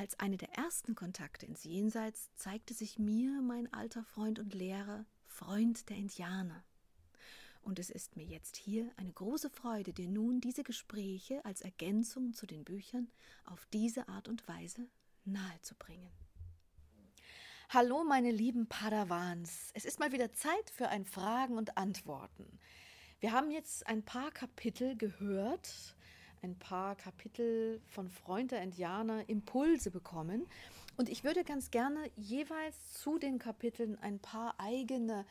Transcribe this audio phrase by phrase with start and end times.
[0.00, 5.04] Als eine der ersten Kontakte ins Jenseits zeigte sich mir mein alter Freund und Lehrer,
[5.26, 6.64] Freund der Indianer.
[7.60, 12.32] Und es ist mir jetzt hier eine große Freude, dir nun diese Gespräche als Ergänzung
[12.32, 13.10] zu den Büchern
[13.44, 14.88] auf diese Art und Weise
[15.26, 16.10] nahezubringen.
[17.68, 19.68] Hallo, meine lieben Padawans.
[19.74, 22.58] Es ist mal wieder Zeit für ein Fragen und Antworten.
[23.18, 25.94] Wir haben jetzt ein paar Kapitel gehört
[26.42, 30.46] ein paar Kapitel von Freund der Indianer Impulse bekommen.
[30.96, 35.24] Und ich würde ganz gerne jeweils zu den Kapiteln ein paar eigene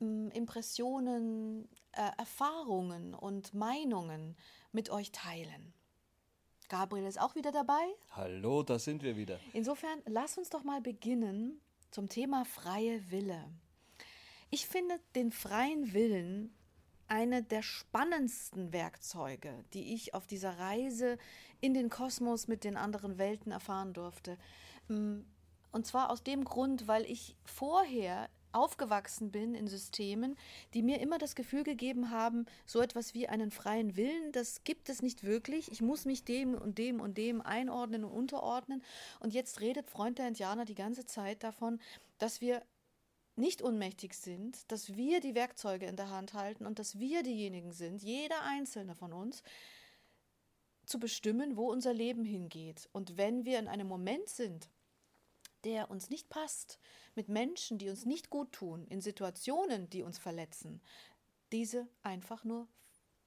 [0.00, 0.04] äh,
[0.36, 4.36] Impressionen, äh, Erfahrungen und Meinungen
[4.72, 5.72] mit euch teilen.
[6.68, 7.82] Gabriel ist auch wieder dabei.
[8.12, 9.38] Hallo, da sind wir wieder.
[9.52, 13.44] Insofern, lass uns doch mal beginnen zum Thema freie Wille.
[14.50, 16.54] Ich finde den freien Willen
[17.12, 21.18] eine der spannendsten Werkzeuge, die ich auf dieser Reise
[21.60, 24.38] in den Kosmos mit den anderen Welten erfahren durfte.
[24.88, 25.20] Mm,
[25.72, 30.36] und zwar aus dem Grund, weil ich vorher aufgewachsen bin in Systemen,
[30.72, 34.88] die mir immer das Gefühl gegeben haben, so etwas wie einen freien Willen, das gibt
[34.88, 35.70] es nicht wirklich.
[35.70, 38.82] Ich muss mich dem und dem und dem einordnen und unterordnen.
[39.20, 41.78] Und jetzt redet Freund der Indianer die ganze Zeit davon,
[42.16, 42.62] dass wir
[43.36, 47.72] nicht unmächtig sind, dass wir die Werkzeuge in der Hand halten und dass wir diejenigen
[47.72, 49.42] sind, jeder einzelne von uns,
[50.84, 52.88] zu bestimmen, wo unser Leben hingeht.
[52.92, 54.68] Und wenn wir in einem Moment sind,
[55.64, 56.78] der uns nicht passt,
[57.14, 60.82] mit Menschen, die uns nicht gut tun, in Situationen, die uns verletzen,
[61.52, 62.68] diese einfach nur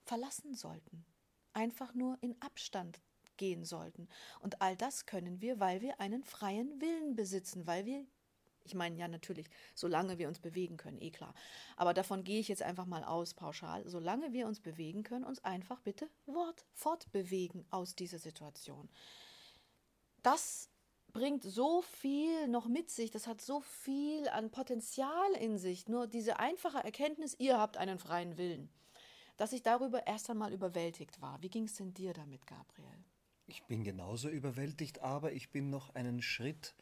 [0.04, 1.06] verlassen sollten,
[1.54, 3.02] einfach nur in Abstand
[3.38, 4.08] gehen sollten.
[4.40, 8.06] Und all das können wir, weil wir einen freien Willen besitzen, weil wir
[8.66, 11.34] ich meine ja natürlich, solange wir uns bewegen können, eh klar.
[11.78, 13.88] Aber davon gehe ich jetzt einfach mal aus, pauschal.
[13.88, 18.90] Solange wir uns bewegen können, uns einfach bitte Wort fortbewegen aus dieser Situation.
[20.24, 20.70] Das
[21.14, 25.88] bringt so viel noch mit sich, das hat so viel an Potenzial in sich.
[25.88, 28.70] Nur diese einfache Erkenntnis, ihr habt einen freien Willen,
[29.38, 31.42] dass ich darüber erst einmal überwältigt war.
[31.42, 33.06] Wie ging es denn dir damit, Gabriel?
[33.48, 36.76] Ich bin genauso überwältigt, aber ich bin noch einen Schritt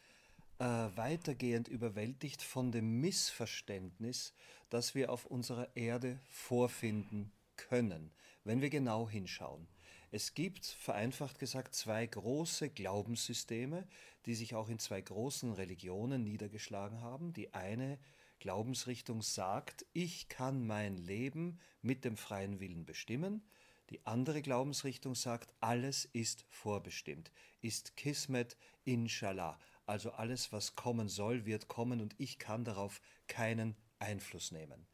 [0.63, 4.34] äh, weitergehend überwältigt von dem Missverständnis,
[4.69, 8.12] das wir auf unserer Erde vorfinden können,
[8.46, 9.68] wenn wir genau hinschauen.
[10.12, 13.85] Es gibt, vereinfacht gesagt, zwei große Glaubenssysteme,
[14.25, 17.34] die sich auch in zwei großen Religionen niedergeschlagen haben.
[17.34, 18.00] Die eine
[18.40, 23.44] Glaubensrichtung sagt, ich kann mein Leben mit dem freien Willen bestimmen.
[23.90, 29.59] Die andere Glaubensrichtung sagt, alles ist vorbestimmt, ist Kismet, Inshallah.
[29.86, 34.88] Also alles, was kommen soll, wird kommen und ich kann darauf keinen Einfluss nehmen.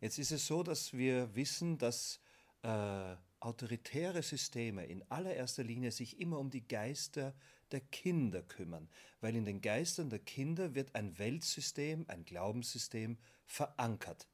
[0.00, 2.20] Jetzt ist es so, dass wir wissen, dass
[2.62, 7.34] äh, autoritäre Systeme in allererster Linie sich immer um die Geister
[7.70, 8.88] der Kinder kümmern,
[9.20, 14.28] weil in den Geistern der Kinder wird ein Weltsystem, ein Glaubenssystem verankert.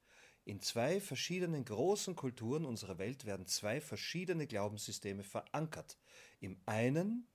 [0.45, 5.99] In zwei verschiedenen großen Kulturen unserer Welt werden zwei verschiedene Glaubenssysteme verankert.
[6.41, 7.29] Im einen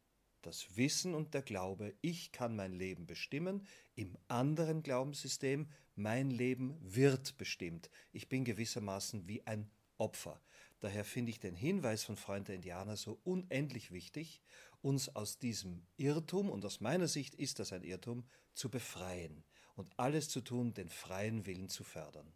[0.48, 6.78] das Wissen und der Glaube, ich kann mein Leben bestimmen, im anderen Glaubenssystem, mein Leben
[6.80, 7.90] wird bestimmt.
[8.14, 10.42] Ich bin gewissermaßen wie ein Opfer.
[10.80, 14.42] Daher finde ich den Hinweis von Freund der Indianer so unendlich wichtig,
[14.82, 19.44] uns aus diesem Irrtum, und aus meiner Sicht ist das ein Irrtum, zu befreien
[19.76, 22.32] und alles zu tun, den freien Willen zu fördern.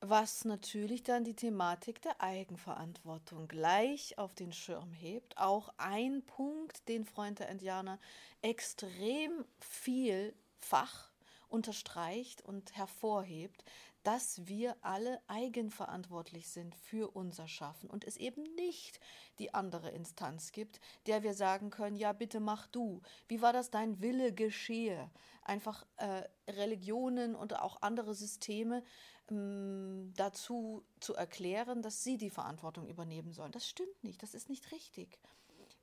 [0.00, 5.36] Was natürlich dann die Thematik der Eigenverantwortung gleich auf den Schirm hebt.
[5.36, 7.98] Auch ein Punkt, den Freund der Indianer
[8.40, 11.10] extrem vielfach
[11.48, 13.64] unterstreicht und hervorhebt,
[14.08, 19.00] dass wir alle eigenverantwortlich sind für unser Schaffen und es eben nicht
[19.38, 23.70] die andere Instanz gibt, der wir sagen können, ja bitte mach du, wie war das
[23.70, 25.10] dein Wille geschehe.
[25.42, 28.82] Einfach äh, Religionen und auch andere Systeme
[29.30, 33.52] ähm, dazu zu erklären, dass sie die Verantwortung übernehmen sollen.
[33.52, 35.18] Das stimmt nicht, das ist nicht richtig.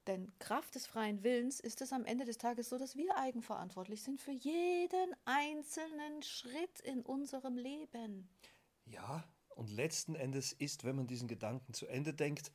[0.07, 4.03] Denn Kraft des freien Willens ist es am Ende des Tages so, dass wir eigenverantwortlich
[4.03, 8.29] sind für jeden einzelnen Schritt in unserem Leben.
[8.85, 9.23] Ja,
[9.55, 12.51] und letzten Endes ist, wenn man diesen Gedanken zu Ende denkt,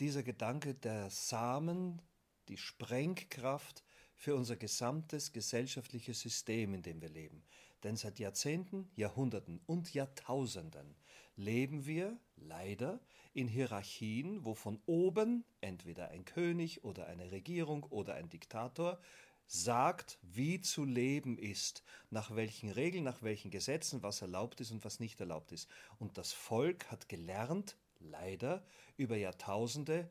[0.00, 2.02] dieser Gedanke der Samen,
[2.48, 3.84] die Sprengkraft
[4.14, 7.44] für unser gesamtes gesellschaftliches System, in dem wir leben.
[7.84, 10.96] Denn seit Jahrzehnten, Jahrhunderten und Jahrtausenden
[11.36, 13.00] leben wir leider
[13.32, 19.00] in Hierarchien, wo von oben entweder ein König oder eine Regierung oder ein Diktator
[19.46, 24.84] sagt, wie zu leben ist, nach welchen Regeln, nach welchen Gesetzen, was erlaubt ist und
[24.84, 25.68] was nicht erlaubt ist.
[25.98, 28.64] Und das Volk hat gelernt, leider,
[28.96, 30.08] über Jahrtausende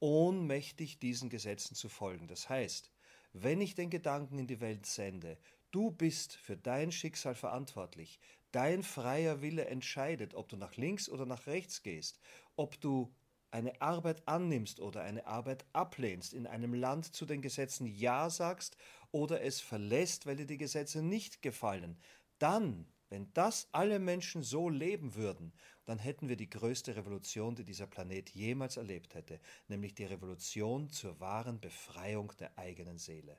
[0.00, 2.26] ohnmächtig diesen Gesetzen zu folgen.
[2.26, 2.90] Das heißt,
[3.32, 5.38] wenn ich den Gedanken in die Welt sende,
[5.70, 8.18] du bist für dein Schicksal verantwortlich,
[8.52, 12.20] dein freier Wille entscheidet, ob du nach links oder nach rechts gehst,
[12.56, 13.14] ob du
[13.50, 18.76] eine Arbeit annimmst oder eine Arbeit ablehnst, in einem Land zu den Gesetzen Ja sagst
[19.12, 21.96] oder es verlässt, weil dir die Gesetze nicht gefallen,
[22.38, 25.52] dann, wenn das alle Menschen so leben würden,
[25.84, 30.88] dann hätten wir die größte Revolution, die dieser Planet jemals erlebt hätte, nämlich die Revolution
[30.88, 33.38] zur wahren Befreiung der eigenen Seele.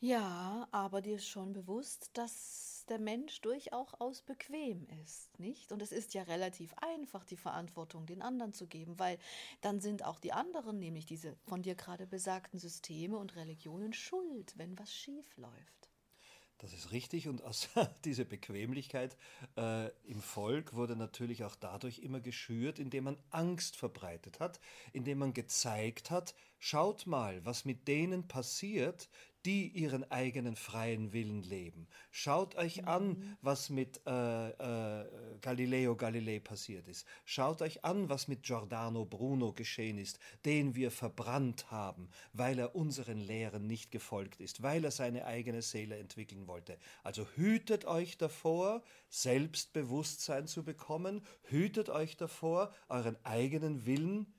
[0.00, 5.72] Ja, aber dir ist schon bewusst, dass der Mensch durchaus bequem ist, nicht?
[5.72, 9.18] Und es ist ja relativ einfach, die Verantwortung den anderen zu geben, weil
[9.62, 14.52] dann sind auch die anderen, nämlich diese von dir gerade besagten Systeme und Religionen, schuld,
[14.58, 15.90] wenn was schief läuft.
[16.58, 17.68] Das ist richtig und aus
[18.04, 19.16] diese Bequemlichkeit
[19.58, 24.58] äh, im Volk wurde natürlich auch dadurch immer geschürt, indem man Angst verbreitet hat,
[24.92, 29.10] indem man gezeigt hat, schaut mal, was mit denen passiert,
[29.46, 31.86] die ihren eigenen freien Willen leben.
[32.10, 32.88] Schaut euch mhm.
[32.88, 35.06] an, was mit äh, äh,
[35.40, 37.06] Galileo Galilei passiert ist.
[37.24, 42.74] Schaut euch an, was mit Giordano Bruno geschehen ist, den wir verbrannt haben, weil er
[42.74, 46.76] unseren Lehren nicht gefolgt ist, weil er seine eigene Seele entwickeln wollte.
[47.04, 54.34] Also hütet euch davor, Selbstbewusstsein zu bekommen, hütet euch davor, euren eigenen Willen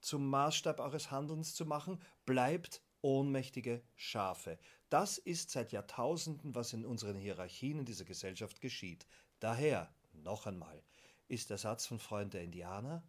[0.00, 4.58] zum Maßstab eures Handelns zu machen, bleibt ohnmächtige Schafe.
[4.90, 9.06] Das ist seit Jahrtausenden, was in unseren Hierarchien in dieser Gesellschaft geschieht.
[9.40, 10.82] Daher, noch einmal,
[11.26, 13.02] ist der Satz von Freund der Indianer,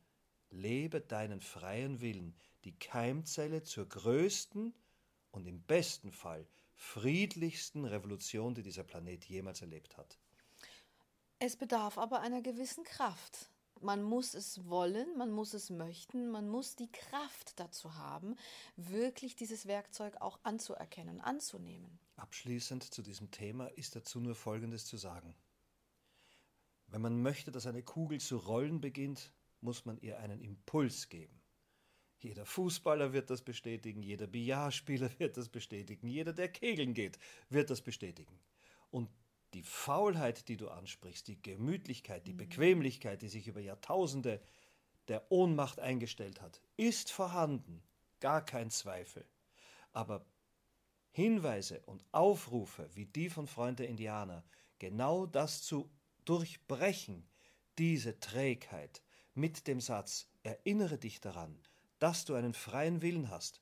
[0.51, 4.73] lebe deinen freien Willen, die Keimzelle zur größten
[5.31, 10.17] und im besten Fall friedlichsten Revolution, die dieser Planet jemals erlebt hat.
[11.39, 13.49] Es bedarf aber einer gewissen Kraft.
[13.81, 18.35] Man muss es wollen, man muss es möchten, man muss die Kraft dazu haben,
[18.75, 21.99] wirklich dieses Werkzeug auch anzuerkennen, anzunehmen.
[22.15, 25.35] Abschließend zu diesem Thema ist dazu nur Folgendes zu sagen.
[26.87, 29.31] Wenn man möchte, dass eine Kugel zu rollen beginnt,
[29.61, 31.39] muss man ihr einen Impuls geben.
[32.17, 37.17] Jeder Fußballer wird das bestätigen, jeder Billardspieler wird das bestätigen, jeder, der Kegeln geht,
[37.49, 38.39] wird das bestätigen.
[38.91, 39.09] Und
[39.53, 42.37] die Faulheit, die du ansprichst, die Gemütlichkeit, die mhm.
[42.37, 44.41] Bequemlichkeit, die sich über Jahrtausende
[45.07, 47.83] der Ohnmacht eingestellt hat, ist vorhanden,
[48.19, 49.25] gar kein Zweifel.
[49.91, 50.25] Aber
[51.11, 54.43] Hinweise und Aufrufe wie die von Freund der Indianer,
[54.77, 55.89] genau das zu
[56.25, 57.27] durchbrechen,
[57.77, 59.01] diese Trägheit,
[59.33, 61.59] mit dem Satz, erinnere dich daran,
[61.97, 63.61] dass du einen freien Willen hast,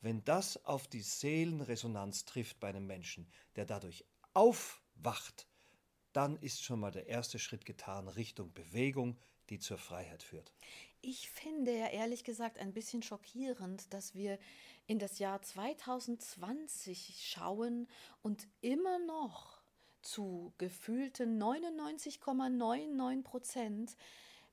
[0.00, 5.46] wenn das auf die Seelenresonanz trifft bei einem Menschen, der dadurch auf wacht,
[6.12, 9.18] dann ist schon mal der erste Schritt getan Richtung Bewegung,
[9.50, 10.52] die zur Freiheit führt.
[11.02, 14.38] Ich finde ja ehrlich gesagt ein bisschen schockierend, dass wir
[14.86, 17.86] in das Jahr 2020 schauen
[18.22, 19.60] und immer noch
[20.02, 23.96] zu gefühlten 99,99 Prozent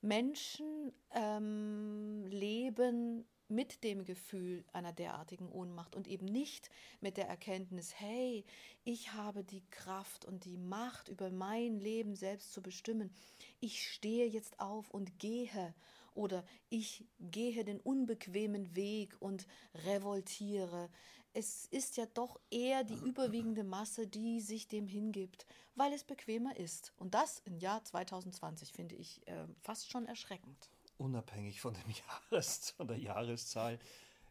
[0.00, 3.24] Menschen ähm, leben
[3.54, 6.70] mit dem Gefühl einer derartigen Ohnmacht und eben nicht
[7.00, 8.44] mit der Erkenntnis, hey,
[8.84, 13.14] ich habe die Kraft und die Macht über mein Leben selbst zu bestimmen.
[13.60, 15.74] Ich stehe jetzt auf und gehe
[16.14, 19.46] oder ich gehe den unbequemen Weg und
[19.86, 20.90] revoltiere.
[21.32, 26.56] Es ist ja doch eher die überwiegende Masse, die sich dem hingibt, weil es bequemer
[26.56, 26.92] ist.
[26.96, 31.90] Und das im Jahr 2020 finde ich äh, fast schon erschreckend unabhängig von, dem
[32.30, 33.78] Jahres, von der Jahreszahl,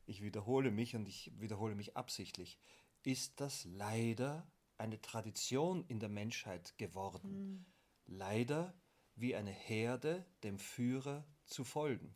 [0.05, 2.59] ich wiederhole mich und ich wiederhole mich absichtlich,
[3.03, 7.31] ist das leider eine Tradition in der Menschheit geworden.
[7.31, 7.65] Mhm.
[8.05, 8.73] Leider
[9.15, 12.15] wie eine Herde dem Führer zu folgen.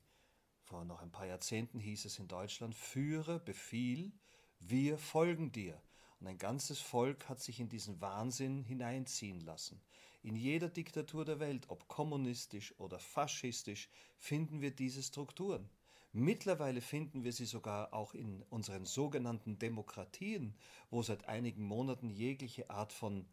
[0.64, 4.12] Vor noch ein paar Jahrzehnten hieß es in Deutschland, Führer, Befiehl,
[4.60, 5.82] wir folgen dir.
[6.20, 9.82] Und ein ganzes Volk hat sich in diesen Wahnsinn hineinziehen lassen.
[10.24, 15.70] In jeder Diktatur der Welt, ob kommunistisch oder faschistisch, finden wir diese Strukturen.
[16.12, 20.56] Mittlerweile finden wir sie sogar auch in unseren sogenannten Demokratien,
[20.90, 23.28] wo seit einigen Monaten jegliche Art von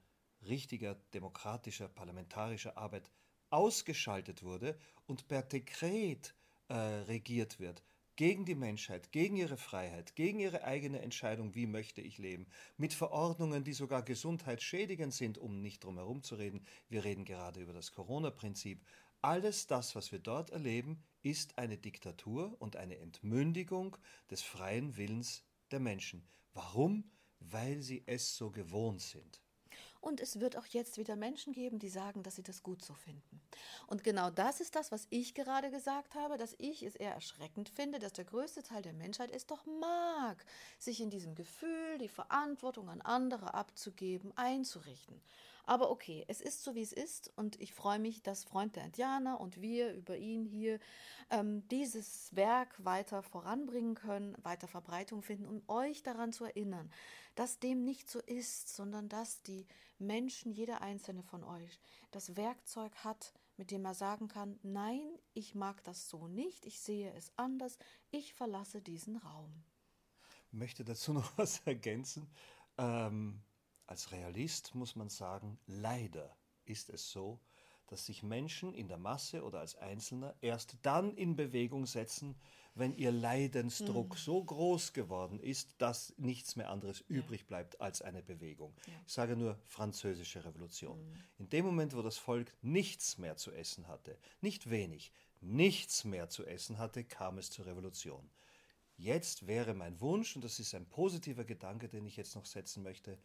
[0.47, 3.11] richtiger demokratischer parlamentarischer Arbeit
[3.51, 6.35] ausgeschaltet wurde und per Dekret
[6.69, 7.83] äh, regiert wird.
[8.17, 12.95] Gegen die Menschheit, gegen ihre Freiheit, gegen ihre eigene Entscheidung, wie möchte ich leben, mit
[12.95, 16.65] Verordnungen, die sogar gesundheitsschädigend sind, um nicht drum herum zu reden.
[16.89, 18.85] Wir reden gerade über das Corona-Prinzip.
[19.21, 23.97] Alles das, was wir dort erleben, ist eine Diktatur und eine Entmündigung
[24.31, 26.27] des freien Willens der Menschen.
[26.53, 27.11] Warum?
[27.41, 29.44] Weil sie es so gewohnt sind.
[30.05, 32.93] Und es wird auch jetzt wieder Menschen geben, die sagen, dass sie das gut so
[32.93, 33.41] finden.
[33.87, 37.71] Und genau das ist das, was ich gerade gesagt habe, dass ich es eher erschreckend
[37.71, 40.45] finde, dass der größte Teil der Menschheit es doch mag,
[40.79, 45.23] sich in diesem Gefühl, die Verantwortung an andere abzugeben, einzurichten.
[45.67, 48.85] Aber okay, es ist so, wie es ist und ich freue mich, dass Freund der
[48.85, 50.79] Indianer und wir über ihn hier
[51.31, 56.91] ähm, dieses Werk weiter voranbringen können, weiter Verbreitung finden, um euch daran zu erinnern,
[57.35, 59.67] dass dem nicht so ist, sondern dass die
[59.99, 65.55] Menschen, jeder einzelne von euch, das Werkzeug hat, mit dem er sagen kann, nein, ich
[65.55, 67.79] mag das so nicht, ich sehe es anders,
[68.11, 69.65] ich verlasse diesen Raum.
[70.49, 72.29] Ich möchte dazu noch was ergänzen.
[72.79, 73.43] Ähm
[73.87, 77.41] als Realist muss man sagen, leider ist es so,
[77.87, 82.35] dass sich Menschen in der Masse oder als Einzelner erst dann in Bewegung setzen,
[82.75, 84.19] wenn ihr Leidensdruck mhm.
[84.19, 87.17] so groß geworden ist, dass nichts mehr anderes ja.
[87.17, 88.75] übrig bleibt als eine Bewegung.
[88.87, 88.93] Ja.
[89.07, 90.99] Ich sage nur französische Revolution.
[90.99, 91.15] Mhm.
[91.39, 96.29] In dem Moment, wo das Volk nichts mehr zu essen hatte, nicht wenig, nichts mehr
[96.29, 98.29] zu essen hatte, kam es zur Revolution.
[98.97, 102.83] Jetzt wäre mein Wunsch, und das ist ein positiver Gedanke, den ich jetzt noch setzen
[102.83, 103.19] möchte,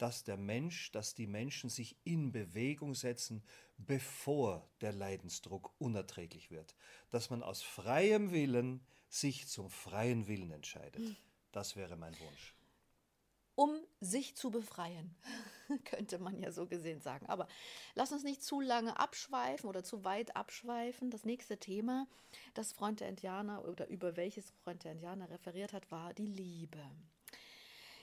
[0.00, 3.42] dass der Mensch, dass die Menschen sich in Bewegung setzen,
[3.76, 6.74] bevor der Leidensdruck unerträglich wird.
[7.10, 11.16] Dass man aus freiem Willen sich zum freien Willen entscheidet.
[11.52, 12.54] Das wäre mein Wunsch.
[13.56, 15.14] Um sich zu befreien,
[15.84, 17.26] könnte man ja so gesehen sagen.
[17.26, 17.46] Aber
[17.94, 21.10] lass uns nicht zu lange abschweifen oder zu weit abschweifen.
[21.10, 22.06] Das nächste Thema,
[22.54, 26.80] das Freund der Indianer oder über welches Freund der Indianer referiert hat, war die Liebe.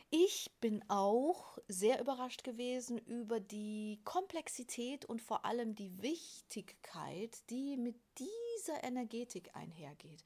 [0.09, 7.75] Ich bin auch sehr überrascht gewesen über die Komplexität und vor allem die Wichtigkeit, die
[7.75, 10.23] mit dieser Energetik einhergeht.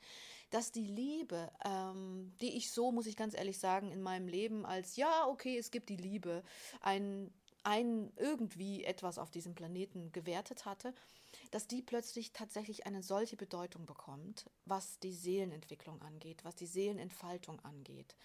[0.52, 4.68] Dass die Liebe, ähm, die ich so, muss ich ganz ehrlich sagen, in meinem Leben
[4.68, 6.44] als, ja, okay, es gibt die Liebe,
[6.82, 7.34] ein,
[7.64, 10.94] ein irgendwie etwas auf diesem Planeten gewertet hatte,
[11.50, 17.60] dass die plötzlich tatsächlich eine solche Bedeutung bekommt, was die Seelenentwicklung angeht, was die Seelenentfaltung
[17.62, 18.16] angeht.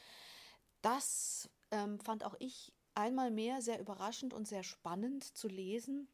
[0.86, 6.06] Das ähm, fand auch ich einmal mehr sehr überraschend und sehr spannend zu lesen.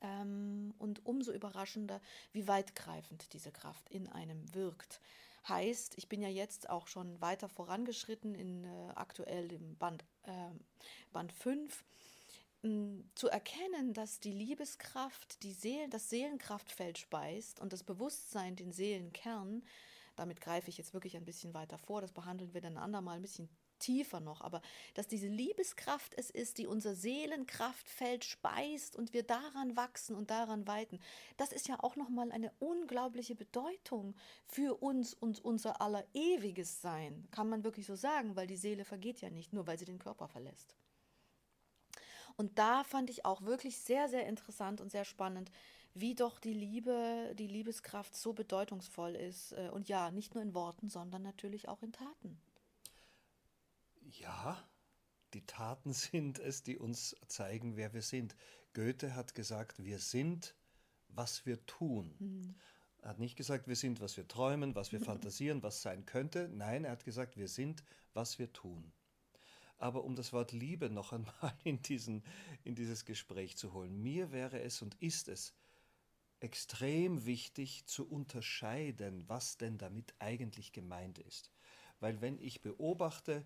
[0.00, 2.00] Ähm, und umso überraschender,
[2.32, 5.00] wie weitgreifend diese Kraft in einem wirkt.
[5.48, 10.50] Heißt, ich bin ja jetzt auch schon weiter vorangeschritten in äh, aktuell im Band, äh,
[11.12, 11.84] Band 5
[13.16, 19.64] zu erkennen, dass die Liebeskraft die Seelen, das Seelenkraftfeld speist und das Bewusstsein den Seelenkern,
[20.14, 23.22] damit greife ich jetzt wirklich ein bisschen weiter vor, das behandeln wir dann andermal ein
[23.22, 23.48] bisschen
[23.78, 24.62] tiefer noch, aber
[24.94, 30.66] dass diese Liebeskraft es ist, die unser Seelenkraftfeld speist und wir daran wachsen und daran
[30.66, 31.00] weiten,
[31.36, 34.14] das ist ja auch nochmal eine unglaubliche Bedeutung
[34.46, 38.84] für uns und unser aller ewiges Sein, kann man wirklich so sagen, weil die Seele
[38.84, 40.76] vergeht ja nicht, nur weil sie den Körper verlässt.
[42.36, 45.50] Und da fand ich auch wirklich sehr, sehr interessant und sehr spannend,
[45.94, 49.52] wie doch die Liebe, die Liebeskraft so bedeutungsvoll ist.
[49.52, 52.38] Äh, und ja, nicht nur in Worten, sondern natürlich auch in Taten.
[54.12, 54.62] Ja,
[55.34, 58.36] die Taten sind es, die uns zeigen, wer wir sind.
[58.72, 60.54] Goethe hat gesagt, wir sind,
[61.08, 62.14] was wir tun.
[62.18, 62.54] Mhm.
[63.02, 66.48] Er hat nicht gesagt, wir sind, was wir träumen, was wir fantasieren, was sein könnte.
[66.48, 67.82] Nein, er hat gesagt, wir sind,
[68.14, 68.92] was wir tun.
[69.78, 72.24] Aber um das Wort Liebe noch einmal in, diesen,
[72.64, 75.52] in dieses Gespräch zu holen, mir wäre es und ist es
[76.40, 81.50] extrem wichtig zu unterscheiden, was denn damit eigentlich gemeint ist.
[81.98, 83.44] Weil wenn ich beobachte,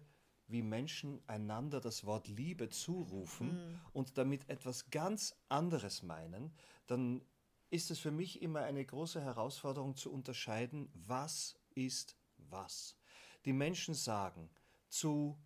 [0.50, 3.80] wie Menschen einander das Wort Liebe zurufen mhm.
[3.92, 6.52] und damit etwas ganz anderes meinen,
[6.86, 7.22] dann
[7.70, 12.96] ist es für mich immer eine große Herausforderung zu unterscheiden, was ist was.
[13.44, 14.50] Die Menschen sagen
[14.88, 15.38] zu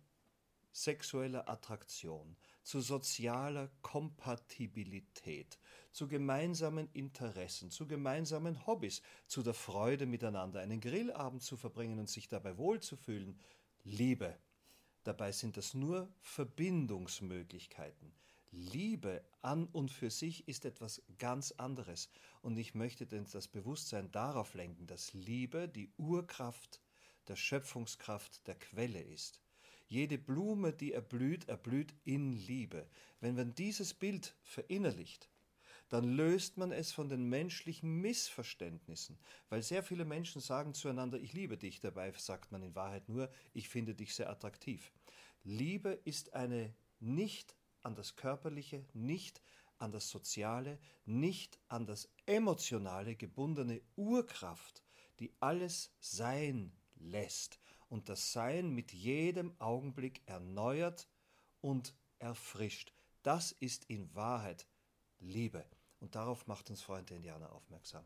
[0.71, 5.57] sexueller Attraktion, zu sozialer Kompatibilität,
[5.91, 12.09] zu gemeinsamen Interessen, zu gemeinsamen Hobbys, zu der Freude miteinander einen Grillabend zu verbringen und
[12.09, 13.39] sich dabei wohlzufühlen,
[13.83, 14.37] Liebe.
[15.05, 18.11] Dabei sind das nur Verbindungsmöglichkeiten.
[18.49, 22.09] Liebe an und für sich ist etwas ganz anderes.
[22.41, 26.81] Und ich möchte denn das Bewusstsein darauf lenken, dass Liebe die Urkraft
[27.27, 29.41] der Schöpfungskraft der Quelle ist.
[29.87, 32.89] Jede Blume, die erblüht, erblüht in Liebe.
[33.19, 35.29] Wenn man dieses Bild verinnerlicht,
[35.89, 39.17] dann löst man es von den menschlichen Missverständnissen,
[39.49, 43.29] weil sehr viele Menschen sagen zueinander, ich liebe dich, dabei sagt man in Wahrheit nur,
[43.53, 44.91] ich finde dich sehr attraktiv.
[45.43, 49.41] Liebe ist eine nicht an das Körperliche, nicht
[49.77, 54.83] an das Soziale, nicht an das Emotionale gebundene Urkraft,
[55.19, 61.07] die alles sein lässt und das Sein mit jedem Augenblick erneuert
[61.61, 62.93] und erfrischt.
[63.21, 64.67] Das ist in Wahrheit
[65.19, 65.65] Liebe.
[66.05, 68.05] Und darauf macht uns Freund der Indianer aufmerksam.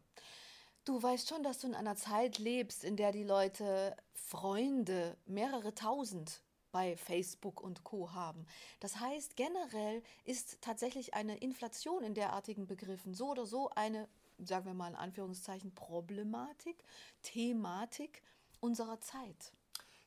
[0.85, 5.75] Du weißt schon, dass du in einer Zeit lebst, in der die Leute Freunde, mehrere
[5.75, 6.41] tausend
[6.71, 8.45] bei Facebook und Co haben.
[8.79, 14.67] Das heißt, generell ist tatsächlich eine Inflation in derartigen Begriffen so oder so eine, sagen
[14.67, 16.85] wir mal in Anführungszeichen, Problematik,
[17.21, 18.23] Thematik
[18.61, 19.51] unserer Zeit.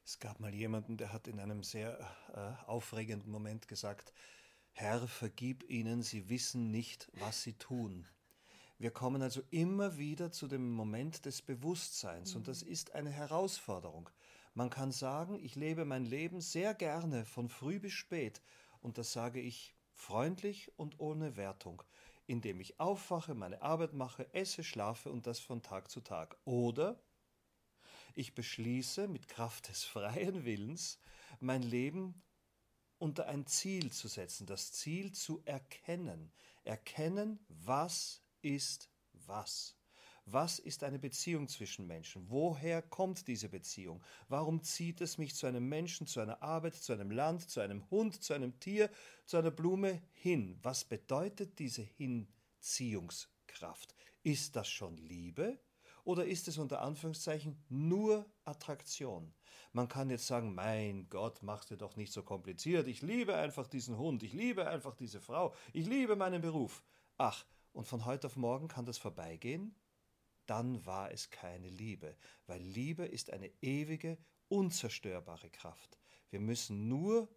[0.03, 1.99] Es gab mal jemanden, der hat in einem sehr
[2.33, 4.15] äh, aufregenden Moment gesagt,
[4.73, 8.09] Herr, vergib ihnen, sie wissen nicht, was sie tun.
[8.79, 14.11] Wir kommen also immer wieder zu dem Moment des Bewusstseins und das ist eine Herausforderung.
[14.55, 18.43] Man kann sagen, ich lebe mein Leben sehr gerne von früh bis spät
[18.81, 21.83] und das sage ich freundlich und ohne Wertung,
[22.27, 26.37] indem ich aufwache, meine Arbeit mache, esse, schlafe und das von Tag zu Tag.
[26.45, 27.01] Oder
[28.15, 30.99] ich beschließe mit Kraft des freien Willens,
[31.41, 32.21] mein Leben
[33.03, 36.31] unter ein Ziel zu setzen, das Ziel zu erkennen.
[36.63, 38.89] Erkennen, was ist
[39.27, 39.77] was.
[40.25, 42.31] Was ist eine Beziehung zwischen Menschen?
[42.31, 44.05] Woher kommt diese Beziehung?
[44.29, 47.91] Warum zieht es mich zu einem Menschen, zu einer Arbeit, zu einem Land, zu einem
[47.91, 48.89] Hund, zu einem Tier,
[49.27, 50.61] zu einer Blume hin?
[50.63, 53.97] Was bedeutet diese Hinziehungskraft?
[54.23, 55.59] Ist das schon Liebe?
[56.05, 59.33] Oder ist es unter Anführungszeichen nur Attraktion?
[59.73, 62.89] Man kann jetzt sagen, mein Gott, mach's dir doch nicht so kompliziert.
[62.89, 66.83] Ich liebe einfach diesen Hund, ich liebe einfach diese Frau, ich liebe meinen Beruf.
[67.19, 69.77] Ach, und von heute auf morgen kann das vorbeigehen?
[70.47, 75.99] Dann war es keine Liebe, weil Liebe ist eine ewige, unzerstörbare Kraft.
[76.31, 77.29] Wir müssen nur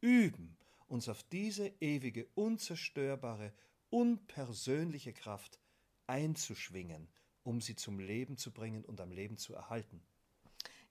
[0.00, 3.52] üben, uns auf diese ewige, unzerstörbare,
[3.90, 5.58] unpersönliche Kraft
[6.06, 7.08] einzuschwingen
[7.44, 10.02] um sie zum Leben zu bringen und am Leben zu erhalten.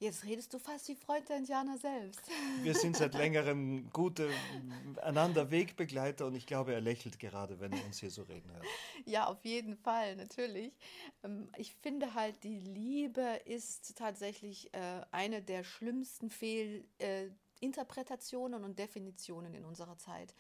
[0.01, 2.21] Jetzt redest du fast wie Freund der Indianer selbst.
[2.63, 4.31] Wir sind seit längerem gute
[4.99, 8.65] einander Wegbegleiter und ich glaube, er lächelt gerade, wenn er uns hier so reden hört.
[9.05, 10.73] Ja, auf jeden Fall, natürlich.
[11.23, 19.53] Ähm, ich finde halt, die Liebe ist tatsächlich äh, eine der schlimmsten Fehlinterpretationen und Definitionen
[19.53, 20.33] in unserer Zeit.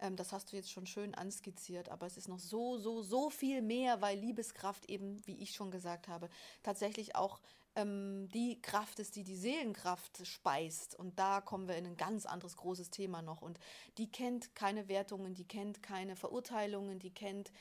[0.00, 3.30] Ähm, das hast du jetzt schon schön anskizziert, aber es ist noch so, so, so
[3.30, 6.28] viel mehr, weil Liebeskraft eben, wie ich schon gesagt habe,
[6.62, 7.40] tatsächlich auch
[7.76, 10.94] ähm, die Kraft ist, die die Seelenkraft speist.
[10.94, 13.42] Und da kommen wir in ein ganz anderes großes Thema noch.
[13.42, 13.60] Und
[13.98, 17.52] die kennt keine Wertungen, die kennt keine Verurteilungen, die kennt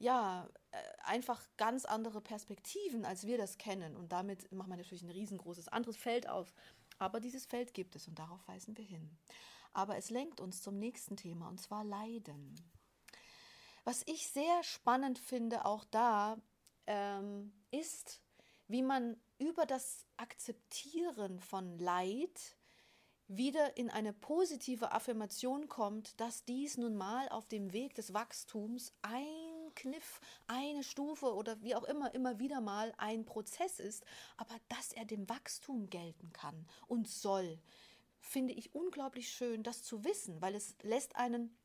[0.00, 3.96] ja, äh, einfach ganz andere Perspektiven, als wir das kennen.
[3.96, 6.54] Und damit machen wir natürlich ein riesengroßes anderes Feld auf.
[6.98, 9.10] Aber dieses Feld gibt es und darauf weisen wir hin
[9.72, 12.54] aber es lenkt uns zum nächsten Thema, und zwar Leiden.
[13.84, 16.36] Was ich sehr spannend finde, auch da,
[16.86, 18.20] ähm, ist,
[18.66, 22.56] wie man über das Akzeptieren von Leid
[23.28, 28.92] wieder in eine positive Affirmation kommt, dass dies nun mal auf dem Weg des Wachstums
[29.02, 34.04] ein Kniff, eine Stufe oder wie auch immer, immer wieder mal ein Prozess ist,
[34.38, 37.58] aber dass er dem Wachstum gelten kann und soll
[38.20, 41.56] finde ich unglaublich schön, das zu wissen, weil es lässt einen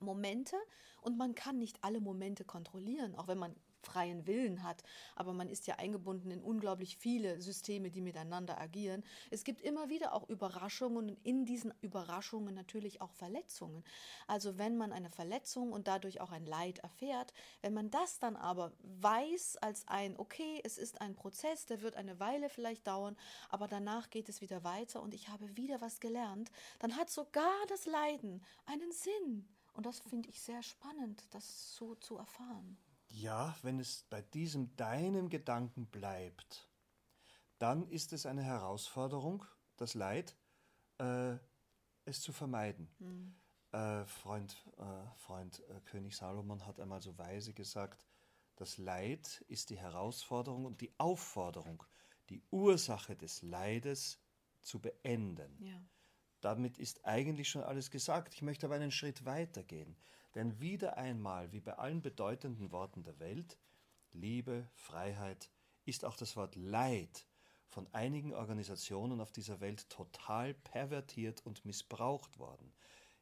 [0.00, 0.56] Momente
[1.00, 4.82] und man kann nicht alle Momente kontrollieren, auch wenn man freien Willen hat,
[5.14, 9.04] aber man ist ja eingebunden in unglaublich viele Systeme, die miteinander agieren.
[9.30, 13.84] Es gibt immer wieder auch Überraschungen und in diesen Überraschungen natürlich auch Verletzungen.
[14.26, 18.36] Also wenn man eine Verletzung und dadurch auch ein Leid erfährt, wenn man das dann
[18.36, 23.16] aber weiß als ein, okay, es ist ein Prozess, der wird eine Weile vielleicht dauern,
[23.48, 27.52] aber danach geht es wieder weiter und ich habe wieder was gelernt, dann hat sogar
[27.68, 29.48] das Leiden einen Sinn.
[29.74, 32.78] Und das finde ich sehr spannend, das so zu erfahren.
[33.14, 36.68] Ja, wenn es bei diesem deinem Gedanken bleibt,
[37.58, 39.44] dann ist es eine Herausforderung,
[39.76, 40.36] das Leid,
[40.98, 41.36] äh,
[42.04, 42.88] es zu vermeiden.
[42.98, 43.34] Mhm.
[43.70, 48.04] Äh, Freund, äh, Freund äh, König Salomon hat einmal so weise gesagt,
[48.56, 51.84] das Leid ist die Herausforderung und die Aufforderung,
[52.30, 54.18] die Ursache des Leides
[54.60, 55.56] zu beenden.
[55.62, 55.80] Ja.
[56.40, 58.34] Damit ist eigentlich schon alles gesagt.
[58.34, 59.96] Ich möchte aber einen Schritt weiter gehen.
[60.34, 63.58] Denn wieder einmal, wie bei allen bedeutenden Worten der Welt,
[64.12, 65.50] Liebe, Freiheit,
[65.84, 67.26] ist auch das Wort Leid
[67.68, 72.72] von einigen Organisationen auf dieser Welt total pervertiert und missbraucht worden.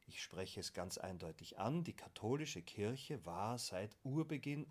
[0.06, 4.66] Ich spreche es ganz eindeutig an, die katholische Kirche war seit Urbeginn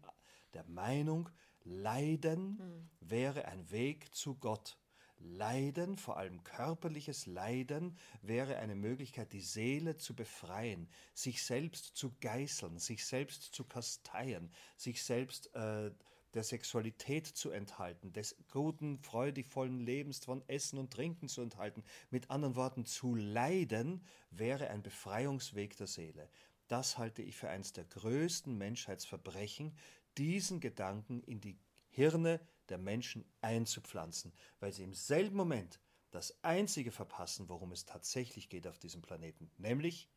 [0.54, 1.30] der Meinung,
[1.64, 2.90] Leiden hm.
[3.00, 4.78] wäre ein Weg zu Gott.
[5.24, 12.14] Leiden, vor allem körperliches Leiden, wäre eine Möglichkeit, die Seele zu befreien, sich selbst zu
[12.22, 15.92] geißeln, sich selbst zu kasteien, sich selbst äh,
[16.34, 21.84] der Sexualität zu enthalten, des guten, freudigvollen Lebens von Essen und Trinken zu enthalten.
[22.10, 26.30] Mit anderen Worten, zu leiden wäre ein Befreiungsweg der Seele.
[26.68, 29.76] Das halte ich für eines der größten Menschheitsverbrechen,
[30.18, 31.58] diesen Gedanken in die
[31.90, 32.40] Hirne
[32.72, 35.80] der Menschen einzupflanzen, weil sie im selben Moment
[36.10, 40.10] das Einzige verpassen, worum es tatsächlich geht auf diesem Planeten, nämlich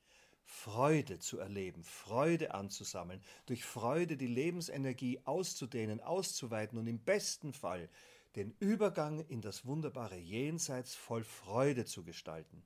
[0.45, 7.88] Freude zu erleben, Freude anzusammeln, durch Freude die Lebensenergie auszudehnen, auszuweiten und im besten Fall
[8.37, 12.64] den Übergang in das wunderbare Jenseits voll Freude zu gestalten.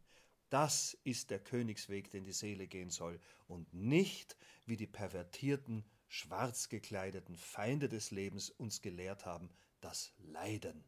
[0.51, 6.70] Das ist der Königsweg, den die Seele gehen soll, und nicht wie die pervertierten, schwarz
[6.70, 10.84] gekleideten Feinde des Lebens uns gelehrt haben, das Leiden.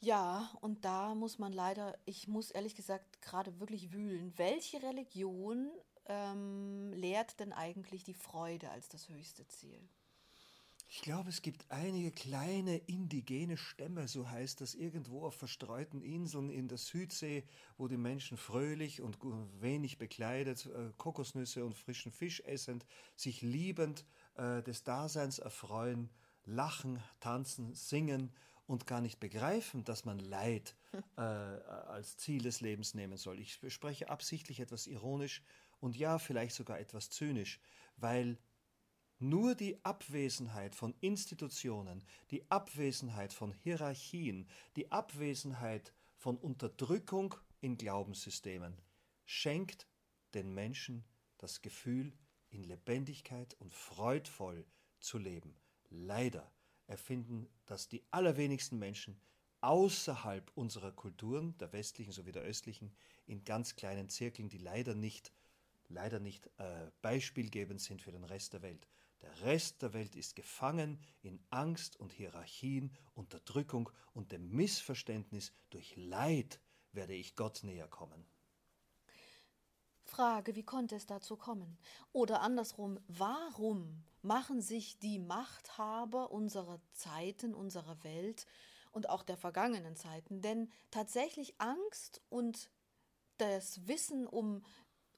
[0.00, 4.32] Ja, und da muss man leider, ich muss ehrlich gesagt gerade wirklich wühlen.
[4.36, 5.70] Welche Religion
[6.06, 9.88] ähm, lehrt denn eigentlich die Freude als das höchste Ziel?
[10.90, 16.48] Ich glaube, es gibt einige kleine indigene Stämme, so heißt das, irgendwo auf verstreuten Inseln
[16.48, 17.44] in der Südsee,
[17.76, 19.18] wo die Menschen fröhlich und
[19.60, 26.08] wenig bekleidet, äh, Kokosnüsse und frischen Fisch essend, sich liebend äh, des Daseins erfreuen,
[26.48, 28.32] lachen, tanzen, singen
[28.66, 30.76] und gar nicht begreifen, dass man Leid
[31.16, 33.38] äh, als Ziel des Lebens nehmen soll.
[33.38, 35.42] Ich spreche absichtlich etwas ironisch
[35.80, 37.60] und ja, vielleicht sogar etwas zynisch,
[37.96, 38.38] weil
[39.18, 48.80] nur die Abwesenheit von Institutionen, die Abwesenheit von Hierarchien, die Abwesenheit von Unterdrückung in Glaubenssystemen
[49.24, 49.88] schenkt
[50.34, 51.04] den Menschen
[51.38, 52.12] das Gefühl,
[52.50, 54.64] in Lebendigkeit und freudvoll
[55.00, 55.54] zu leben.
[55.90, 56.52] Leider
[56.86, 59.20] erfinden das die allerwenigsten Menschen
[59.60, 62.94] außerhalb unserer Kulturen, der westlichen sowie der östlichen,
[63.26, 65.32] in ganz kleinen Zirkeln, die leider nicht,
[65.88, 68.88] leider nicht äh, beispielgebend sind für den Rest der Welt.
[69.20, 75.96] Der Rest der Welt ist gefangen in Angst und Hierarchien, Unterdrückung und dem Missverständnis, durch
[75.96, 76.60] Leid
[76.92, 78.24] werde ich Gott näher kommen.
[80.18, 81.78] Frage, wie konnte es dazu kommen?
[82.10, 88.44] Oder andersrum, warum machen sich die Machthaber unserer Zeiten, unserer Welt
[88.90, 92.68] und auch der vergangenen Zeiten denn tatsächlich Angst und
[93.36, 94.64] das Wissen um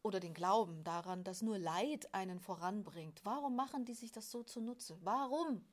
[0.02, 3.24] oder den Glauben daran, dass nur Leid einen voranbringt?
[3.24, 4.98] Warum machen die sich das so zunutze?
[5.00, 5.64] Warum?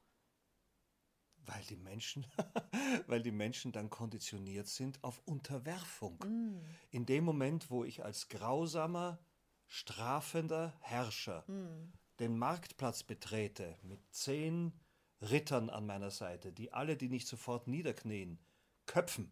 [1.47, 2.27] Weil die Menschen,
[3.07, 6.19] weil die Menschen dann konditioniert sind auf Unterwerfung.
[6.19, 6.61] Mm.
[6.91, 9.19] In dem Moment, wo ich als grausamer,
[9.67, 11.93] strafender Herrscher mm.
[12.19, 14.73] den Marktplatz betrete mit zehn
[15.21, 18.39] Rittern an meiner Seite, die alle, die nicht sofort niederknien,
[18.85, 19.31] köpfen,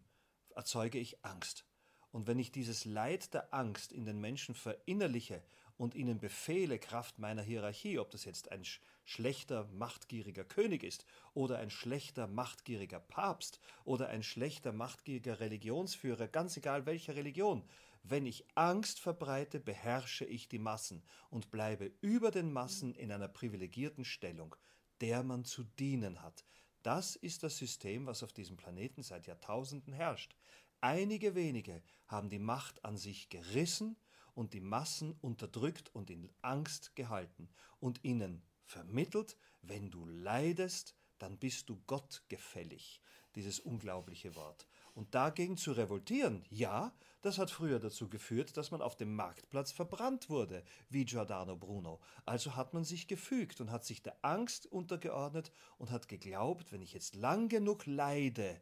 [0.54, 1.64] erzeuge ich Angst.
[2.10, 5.42] Und wenn ich dieses Leid der Angst in den Menschen verinnerliche
[5.76, 8.64] und ihnen befehle, Kraft meiner Hierarchie, ob das jetzt ein
[9.06, 16.56] schlechter, machtgieriger König ist oder ein schlechter, machtgieriger Papst oder ein schlechter, machtgieriger Religionsführer, ganz
[16.56, 17.64] egal welcher Religion,
[18.02, 23.28] wenn ich Angst verbreite, beherrsche ich die Massen und bleibe über den Massen in einer
[23.28, 24.54] privilegierten Stellung,
[25.00, 26.44] der man zu dienen hat.
[26.82, 30.36] Das ist das System, was auf diesem Planeten seit Jahrtausenden herrscht.
[30.80, 33.96] Einige wenige haben die Macht an sich gerissen
[34.34, 37.48] und die Massen unterdrückt und in Angst gehalten
[37.80, 43.00] und ihnen vermittelt, wenn du leidest, dann bist du Gott gefällig.
[43.34, 44.66] Dieses unglaubliche Wort.
[44.94, 49.72] Und dagegen zu revoltieren, ja, das hat früher dazu geführt, dass man auf dem Marktplatz
[49.72, 52.00] verbrannt wurde, wie Giordano Bruno.
[52.24, 56.80] Also hat man sich gefügt und hat sich der Angst untergeordnet und hat geglaubt, wenn
[56.80, 58.60] ich jetzt lang genug leide,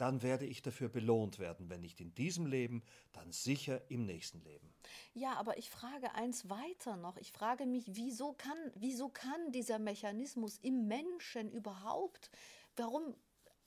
[0.00, 2.82] dann werde ich dafür belohnt werden, wenn nicht in diesem Leben,
[3.12, 4.72] dann sicher im nächsten Leben.
[5.12, 7.18] Ja, aber ich frage eins weiter noch.
[7.18, 12.30] Ich frage mich, wieso kann, wieso kann dieser Mechanismus im Menschen überhaupt,
[12.76, 13.14] warum,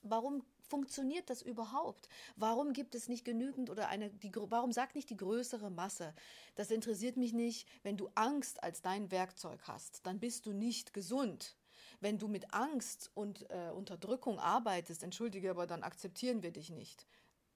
[0.01, 2.09] warum funktioniert das überhaupt?
[2.35, 6.15] Warum gibt es nicht genügend oder eine, die, warum sagt nicht die größere Masse,
[6.55, 10.93] das interessiert mich nicht, wenn du Angst als dein Werkzeug hast, dann bist du nicht
[10.93, 11.55] gesund
[12.03, 17.07] wenn du mit Angst und äh, Unterdrückung arbeitest, entschuldige, aber dann akzeptieren wir dich nicht.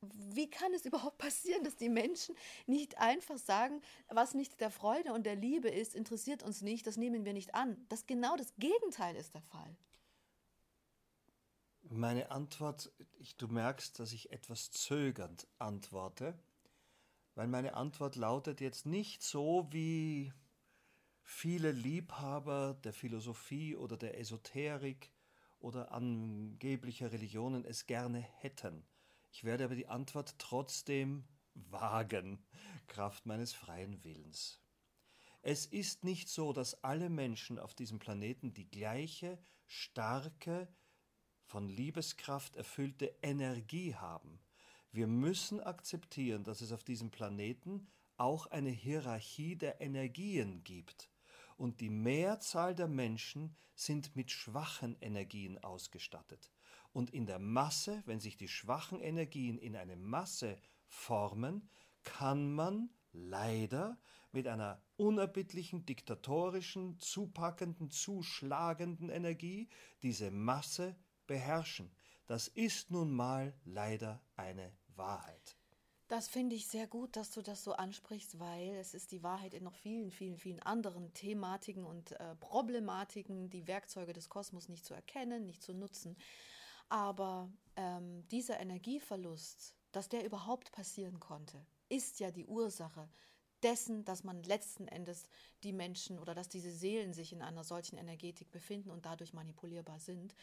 [0.01, 5.13] Wie kann es überhaupt passieren, dass die Menschen nicht einfach sagen, was nicht der Freude
[5.13, 7.77] und der Liebe ist, interessiert uns nicht, das nehmen wir nicht an?
[7.89, 9.75] Das genau das Gegenteil ist der Fall.
[11.89, 16.37] Meine Antwort, ich, du merkst, dass ich etwas zögernd antworte,
[17.35, 20.33] weil meine Antwort lautet jetzt nicht so, wie
[21.29, 25.11] viele Liebhaber der Philosophie oder der Esoterik
[25.59, 28.87] oder angeblicher Religionen es gerne hätten.
[29.29, 32.39] Ich werde aber die Antwort trotzdem wagen,
[32.87, 34.61] Kraft meines freien Willens.
[35.41, 40.67] Es ist nicht so, dass alle Menschen auf diesem Planeten die gleiche starke,
[41.43, 44.39] von Liebeskraft erfüllte Energie haben.
[44.91, 51.09] Wir müssen akzeptieren, dass es auf diesem Planeten auch eine Hierarchie der Energien gibt.
[51.57, 56.51] Und die Mehrzahl der Menschen sind mit schwachen Energien ausgestattet.
[56.93, 61.69] Und in der Masse, wenn sich die schwachen Energien in eine Masse formen,
[62.03, 63.99] kann man leider
[64.31, 69.69] mit einer unerbittlichen, diktatorischen, zupackenden, zuschlagenden Energie
[70.01, 71.91] diese Masse beherrschen.
[72.27, 75.56] Das ist nun mal leider eine Wahrheit.
[76.07, 79.53] Das finde ich sehr gut, dass du das so ansprichst, weil es ist die Wahrheit
[79.53, 84.85] in noch vielen, vielen, vielen anderen Thematiken und äh, Problematiken, die Werkzeuge des Kosmos nicht
[84.85, 86.15] zu erkennen, nicht zu nutzen.
[86.87, 93.09] Aber ähm, dieser Energieverlust, dass der überhaupt passieren konnte, ist ja die Ursache
[93.63, 95.27] dessen, dass man letzten Endes
[95.63, 99.99] die Menschen oder dass diese Seelen sich in einer solchen Energetik befinden und dadurch manipulierbar
[99.99, 100.35] sind.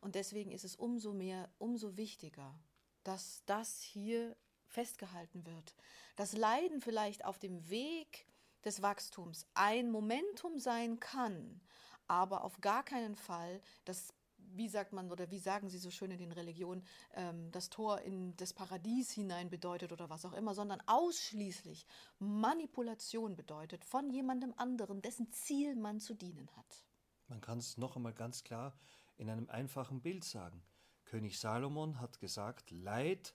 [0.00, 2.58] Und deswegen ist es umso mehr, umso wichtiger,
[3.02, 4.34] dass das hier
[4.70, 5.76] festgehalten wird.
[6.16, 8.26] Das Leiden vielleicht auf dem Weg
[8.64, 11.60] des Wachstums ein Momentum sein kann,
[12.06, 14.14] aber auf gar keinen Fall das
[14.52, 18.00] wie sagt man oder wie sagen sie so schön in den Religionen, ähm, das Tor
[18.00, 21.86] in das Paradies hinein bedeutet oder was auch immer, sondern ausschließlich
[22.18, 26.84] Manipulation bedeutet von jemandem anderen, dessen Ziel man zu dienen hat.
[27.28, 28.76] Man kann es noch einmal ganz klar
[29.16, 30.62] in einem einfachen Bild sagen.
[31.04, 33.34] König Salomon hat gesagt, Leid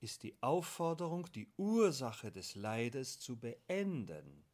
[0.00, 4.44] ist die Aufforderung, die Ursache des Leides zu beenden.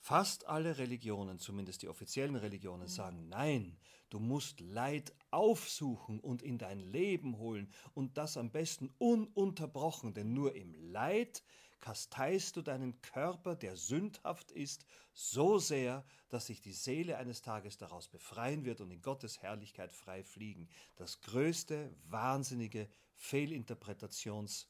[0.00, 3.78] Fast alle Religionen, zumindest die offiziellen Religionen, sagen, nein,
[4.10, 10.32] du musst Leid aufsuchen und in dein Leben holen und das am besten ununterbrochen, denn
[10.32, 11.42] nur im Leid
[11.80, 17.76] kasteist du deinen Körper, der sündhaft ist, so sehr, dass sich die Seele eines Tages
[17.78, 20.68] daraus befreien wird und in Gottes Herrlichkeit frei fliegen.
[20.96, 24.66] Das größte, wahnsinnige Fehlinterpretations-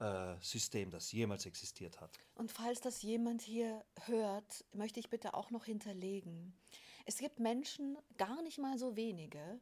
[0.00, 2.18] äh, System, das jemals existiert hat.
[2.34, 6.52] Und falls das jemand hier hört, möchte ich bitte auch noch hinterlegen.
[7.06, 9.60] Es gibt Menschen, gar nicht mal so wenige,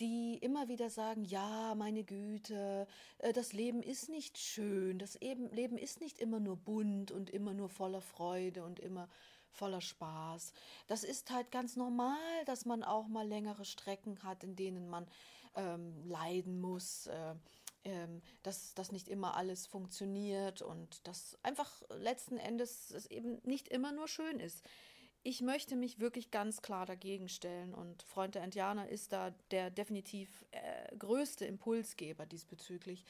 [0.00, 2.86] die immer wieder sagen, ja, meine Güte,
[3.18, 7.54] äh, das Leben ist nicht schön, das Leben ist nicht immer nur bunt und immer
[7.54, 9.08] nur voller Freude und immer
[9.50, 10.52] voller Spaß.
[10.86, 15.06] Das ist halt ganz normal, dass man auch mal längere Strecken hat, in denen man
[15.56, 17.06] ähm, leiden muss.
[17.06, 17.34] Äh,
[17.86, 23.68] ähm, dass das nicht immer alles funktioniert und dass einfach letzten Endes es eben nicht
[23.68, 24.64] immer nur schön ist.
[25.28, 29.70] Ich möchte mich wirklich ganz klar dagegen stellen und Freund der Indianer ist da der
[29.70, 33.04] definitiv äh, größte Impulsgeber diesbezüglich.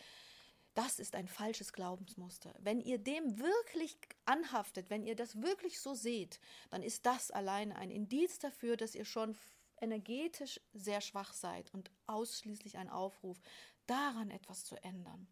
[0.73, 2.55] Das ist ein falsches Glaubensmuster.
[2.59, 7.71] Wenn ihr dem wirklich anhaftet, wenn ihr das wirklich so seht, dann ist das allein
[7.71, 9.37] ein Indiz dafür, dass ihr schon
[9.83, 13.43] energetisch sehr schwach seid und ausschließlich ein Aufruf,
[13.87, 15.29] daran etwas zu ändern.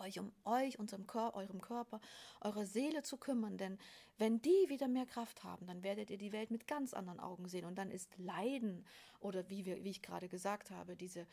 [0.00, 2.00] Euch um euch, unserem Kör eurem Körper,
[2.40, 3.78] eure Seele zu kümmern, denn
[4.18, 7.48] wenn die wieder mehr Kraft haben, dann werdet ihr die Welt mit ganz anderen Augen
[7.48, 8.86] sehen und dann ist Leiden
[9.20, 11.26] oder wie, wir, wie ich gerade gesagt habe, diese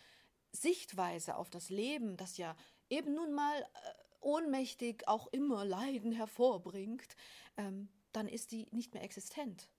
[0.51, 2.55] Sichtweise auf das Leben, das ja
[2.89, 3.65] eben nun mal äh,
[4.21, 7.15] ohnmächtig auch immer Leiden hervorbringt,
[7.57, 9.69] ähm, dann ist die nicht mehr existent.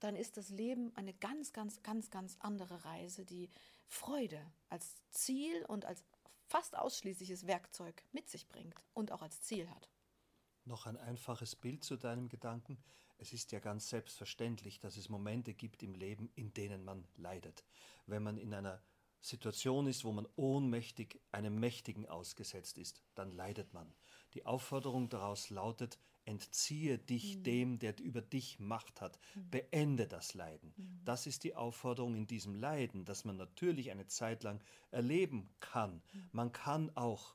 [0.00, 3.50] Dann ist das Leben eine ganz, ganz, ganz, ganz andere Reise, die
[3.86, 6.04] Freude als Ziel und als
[6.50, 9.88] fast ausschließliches Werkzeug mit sich bringt und auch als Ziel hat.
[10.64, 12.82] Noch ein einfaches Bild zu deinem Gedanken.
[13.18, 17.64] Es ist ja ganz selbstverständlich, dass es Momente gibt im Leben, in denen man leidet.
[18.06, 18.82] Wenn man in einer
[19.20, 23.94] Situation ist, wo man ohnmächtig einem Mächtigen ausgesetzt ist, dann leidet man.
[24.34, 25.98] Die Aufforderung daraus lautet,
[26.30, 27.42] entziehe dich mhm.
[27.42, 29.50] dem, der über dich Macht hat, mhm.
[29.50, 30.72] beende das Leiden.
[30.76, 31.00] Mhm.
[31.04, 36.02] Das ist die Aufforderung in diesem Leiden, das man natürlich eine Zeit lang erleben kann.
[36.12, 36.28] Mhm.
[36.32, 37.34] Man kann auch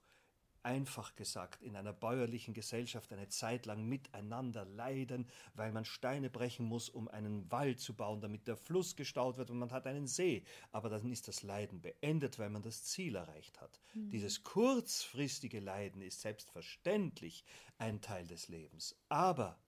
[0.65, 6.65] einfach gesagt, in einer bäuerlichen Gesellschaft eine Zeit lang miteinander leiden, weil man Steine brechen
[6.65, 10.07] muss, um einen Wald zu bauen, damit der Fluss gestaut wird und man hat einen
[10.07, 10.43] See.
[10.71, 13.79] Aber dann ist das Leiden beendet, weil man das Ziel erreicht hat.
[13.93, 14.09] Mhm.
[14.09, 17.45] Dieses kurzfristige Leiden ist selbstverständlich
[17.77, 18.95] ein Teil des Lebens.
[19.07, 19.59] Aber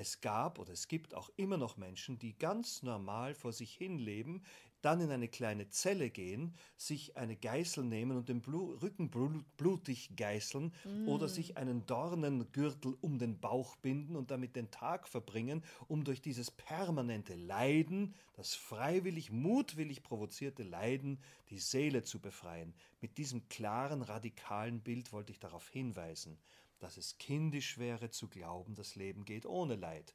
[0.00, 3.98] Es gab oder es gibt auch immer noch Menschen, die ganz normal vor sich hin
[3.98, 4.42] leben,
[4.82, 9.10] dann in eine kleine Zelle gehen, sich eine Geißel nehmen und den Blu Rücken
[9.56, 11.08] blutig geißeln mm.
[11.08, 16.20] oder sich einen Dornengürtel um den Bauch binden und damit den Tag verbringen, um durch
[16.20, 21.18] dieses permanente Leiden, das freiwillig, mutwillig provozierte Leiden,
[21.50, 22.74] die Seele zu befreien.
[23.00, 26.38] Mit diesem klaren, radikalen Bild wollte ich darauf hinweisen
[26.80, 30.14] dass es kindisch wäre zu glauben, das Leben geht ohne Leid.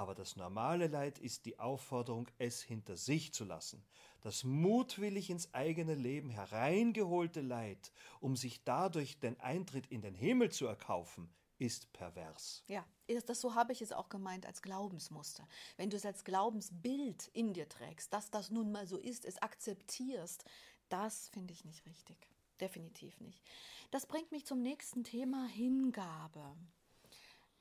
[0.00, 3.84] Aber das normale Leid ist die Aufforderung, es hinter sich zu lassen.
[4.22, 10.50] Das mutwillig ins eigene Leben hereingeholte Leid, um sich dadurch den Eintritt in den Himmel
[10.50, 12.64] zu erkaufen, ist pervers.
[12.66, 12.82] Ja,
[13.26, 15.46] das, so habe ich es auch gemeint als Glaubensmuster.
[15.76, 19.36] Wenn du es als Glaubensbild in dir trägst, dass das nun mal so ist, es
[19.42, 20.46] akzeptierst,
[20.88, 22.16] das finde ich nicht richtig
[22.58, 23.42] definitiv nicht.
[23.90, 26.56] Das bringt mich zum nächsten Thema Hingabe.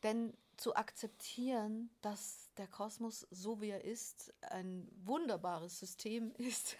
[0.04, 6.76] Denn zu akzeptieren, dass der Kosmos, so wie er ist, ein wunderbares System ist,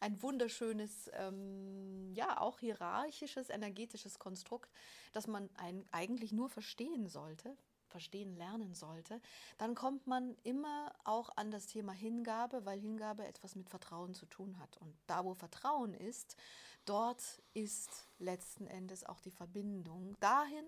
[0.00, 4.70] ein wunderschönes, ähm, ja, auch hierarchisches, energetisches Konstrukt,
[5.12, 5.48] das man
[5.92, 9.20] eigentlich nur verstehen sollte, verstehen lernen sollte,
[9.58, 14.26] dann kommt man immer auch an das Thema Hingabe, weil Hingabe etwas mit Vertrauen zu
[14.26, 14.76] tun hat.
[14.78, 16.36] Und da, wo Vertrauen ist,
[16.84, 20.64] dort ist letzten Endes auch die Verbindung dahin,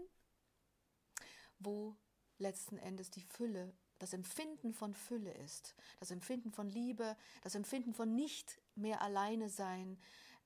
[1.59, 1.97] wo
[2.43, 7.95] letzten Endes die Fülle, das Empfinden von Fülle ist, das Empfinden von Liebe, das Empfinden
[7.95, 9.99] von nicht mehr alleine sein,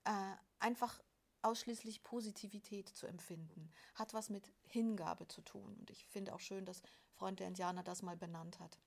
[0.05, 0.11] äh,
[0.59, 1.01] einfach
[1.43, 5.77] ausschließlich Positivität zu empfinden, hat was mit Hingabe zu tun.
[5.79, 6.83] Und ich finde auch schön, dass
[7.13, 8.79] Freund der Indianer das mal benannt hat.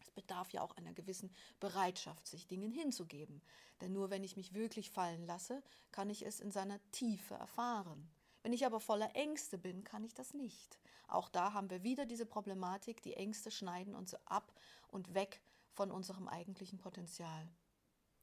[0.00, 3.42] Es bedarf ja auch einer gewissen Bereitschaft, sich Dingen hinzugeben.
[3.80, 8.10] Denn nur wenn ich mich wirklich fallen lasse, kann ich es in seiner Tiefe erfahren.
[8.44, 10.78] Wenn ich aber voller Ängste bin, kann ich das nicht.
[11.08, 14.52] Auch da haben wir wieder diese Problematik, die Ängste schneiden uns ab
[14.88, 15.40] und weg
[15.72, 17.48] von unserem eigentlichen Potenzial.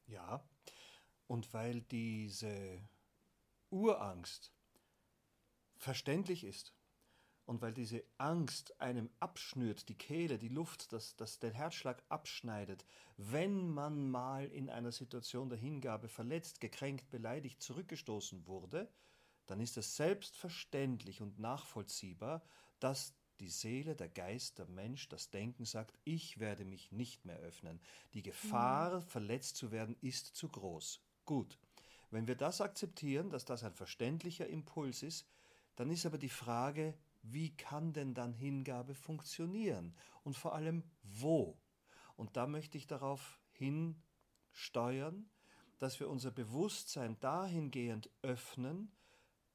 [0.06, 0.44] Ja,
[1.26, 2.80] und weil diese
[3.72, 4.52] Urangst
[5.76, 6.72] verständlich ist
[7.46, 12.86] und weil diese Angst einem abschnürt, die Kehle, die Luft, das, das den Herzschlag abschneidet,
[13.18, 18.88] wenn man mal in einer Situation der Hingabe verletzt, gekränkt, beleidigt, zurückgestoßen wurde,
[19.52, 22.42] dann ist es selbstverständlich und nachvollziehbar,
[22.80, 27.38] dass die Seele, der Geist, der Mensch, das Denken sagt, ich werde mich nicht mehr
[27.40, 27.82] öffnen.
[28.14, 29.02] Die Gefahr, mhm.
[29.02, 31.02] verletzt zu werden, ist zu groß.
[31.26, 31.60] Gut.
[32.12, 35.28] Wenn wir das akzeptieren, dass das ein verständlicher Impuls ist,
[35.76, 41.58] dann ist aber die Frage, wie kann denn dann Hingabe funktionieren und vor allem wo?
[42.16, 45.30] Und da möchte ich darauf hinsteuern,
[45.78, 48.92] dass wir unser Bewusstsein dahingehend öffnen,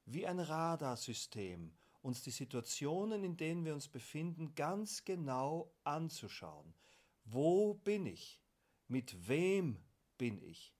[0.07, 6.73] wie ein Radarsystem, uns die Situationen, in denen wir uns befinden, ganz genau anzuschauen.
[7.25, 8.41] Wo bin ich?
[8.87, 9.83] Mit wem
[10.17, 10.73] bin ich?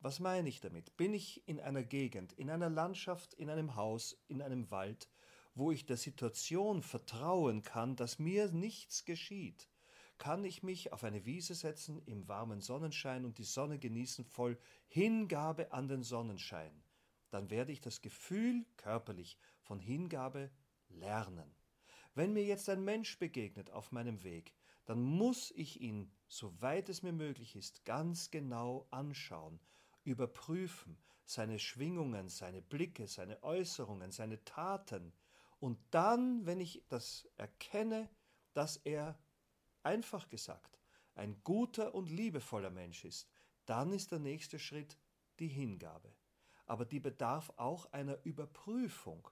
[0.00, 0.96] Was meine ich damit?
[0.96, 5.10] Bin ich in einer Gegend, in einer Landschaft, in einem Haus, in einem Wald,
[5.54, 9.68] wo ich der Situation vertrauen kann, dass mir nichts geschieht?
[10.16, 14.58] Kann ich mich auf eine Wiese setzen im warmen Sonnenschein und die Sonne genießen voll
[14.88, 16.82] Hingabe an den Sonnenschein?
[17.30, 20.50] Dann werde ich das Gefühl körperlich von Hingabe
[20.88, 21.54] lernen.
[22.14, 24.52] Wenn mir jetzt ein Mensch begegnet auf meinem Weg,
[24.84, 29.60] dann muss ich ihn, soweit es mir möglich ist, ganz genau anschauen
[30.04, 35.12] überprüfen, seine Schwingungen, seine Blicke, seine Äußerungen, seine Taten.
[35.60, 38.08] Und dann, wenn ich das erkenne,
[38.52, 39.18] dass er,
[39.82, 40.78] einfach gesagt,
[41.14, 43.28] ein guter und liebevoller Mensch ist,
[43.66, 44.98] dann ist der nächste Schritt
[45.38, 46.12] die Hingabe.
[46.70, 49.28] Aber die bedarf auch einer Überprüfung.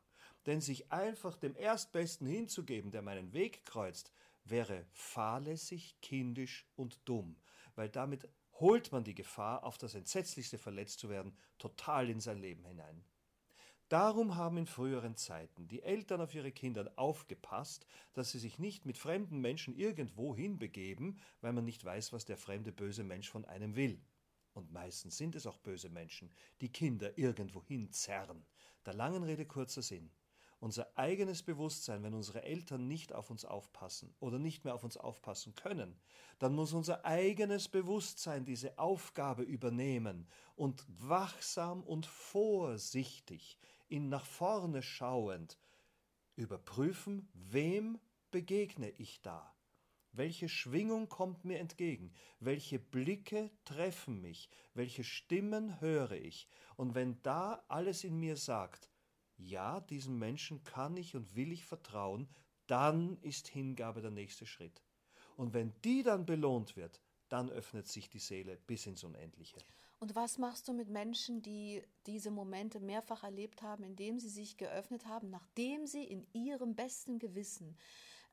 [0.46, 4.10] Denn sich einfach dem Erstbesten hinzugeben, der meinen Weg kreuzt,
[4.42, 7.36] wäre fahrlässig, kindisch und dumm,
[7.76, 12.40] weil damit holt man die Gefahr, auf das Entsetzlichste verletzt zu werden, total in sein
[12.40, 13.04] Leben hinein.
[13.88, 18.84] Darum haben in früheren Zeiten die Eltern auf ihre Kinder aufgepasst, dass sie sich nicht
[18.84, 23.44] mit fremden Menschen irgendwo hinbegeben, weil man nicht weiß, was der fremde böse Mensch von
[23.44, 24.02] einem will.
[24.58, 28.44] Und meistens sind es auch böse Menschen, die Kinder irgendwo hinzerren.
[28.84, 30.10] Der langen Rede kurzer Sinn
[30.60, 34.96] unser eigenes Bewusstsein, wenn unsere Eltern nicht auf uns aufpassen oder nicht mehr auf uns
[34.96, 35.96] aufpassen können,
[36.40, 40.26] dann muss unser eigenes Bewusstsein diese Aufgabe übernehmen
[40.56, 43.56] und wachsam und vorsichtig,
[43.88, 45.58] in nach vorne schauend,
[46.34, 48.00] überprüfen, wem
[48.32, 49.54] begegne ich da?
[50.12, 52.12] Welche Schwingung kommt mir entgegen?
[52.40, 54.48] Welche Blicke treffen mich?
[54.74, 56.48] Welche Stimmen höre ich?
[56.76, 58.90] Und wenn da alles in mir sagt,
[59.36, 62.28] ja, diesem Menschen kann ich und will ich vertrauen,
[62.66, 64.82] dann ist Hingabe der nächste Schritt.
[65.36, 69.58] Und wenn die dann belohnt wird, dann öffnet sich die Seele bis ins Unendliche.
[70.00, 74.56] Und was machst du mit Menschen, die diese Momente mehrfach erlebt haben, indem sie sich
[74.56, 77.76] geöffnet haben, nachdem sie in ihrem besten Gewissen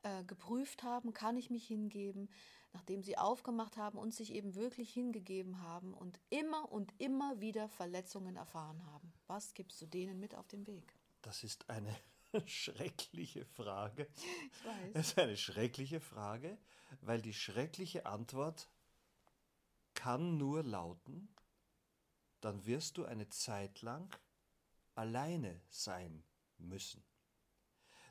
[0.02, 2.28] äh, geprüft haben, kann ich mich hingeben,
[2.72, 7.68] nachdem sie aufgemacht haben und sich eben wirklich hingegeben haben und immer und immer wieder
[7.68, 9.12] Verletzungen erfahren haben?
[9.26, 10.94] Was gibst du denen mit auf den Weg?
[11.22, 11.94] Das ist eine
[12.46, 14.08] schreckliche Frage.
[14.14, 14.92] Ich weiß.
[14.94, 16.58] Das ist eine schreckliche Frage,
[17.00, 18.68] weil die schreckliche Antwort
[19.94, 21.28] kann nur lauten,
[22.40, 24.08] dann wirst du eine Zeit lang
[24.94, 26.22] alleine sein
[26.58, 27.02] müssen.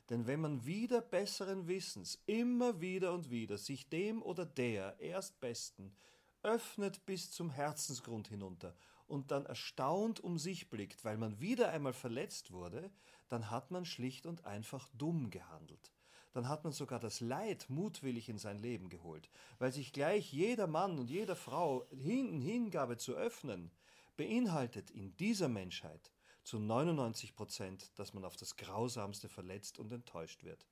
[0.08, 5.96] Denn wenn man wieder besseren Wissens immer wieder und wieder sich dem oder der Erstbesten
[6.42, 8.76] öffnet bis zum Herzensgrund hinunter
[9.08, 12.90] und dann erstaunt um sich blickt, weil man wieder einmal verletzt wurde,
[13.28, 15.92] dann hat man schlicht und einfach dumm gehandelt.
[16.32, 20.66] Dann hat man sogar das Leid mutwillig in sein Leben geholt, weil sich gleich jeder
[20.66, 23.72] Mann und jeder Frau in Hingabe zu öffnen,
[24.16, 26.12] beinhaltet in dieser Menschheit
[26.46, 30.64] zu 99 Prozent, dass man auf das Grausamste verletzt und enttäuscht wird.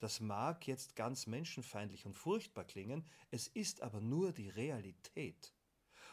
[0.00, 5.54] Das mag jetzt ganz menschenfeindlich und furchtbar klingen, es ist aber nur die Realität.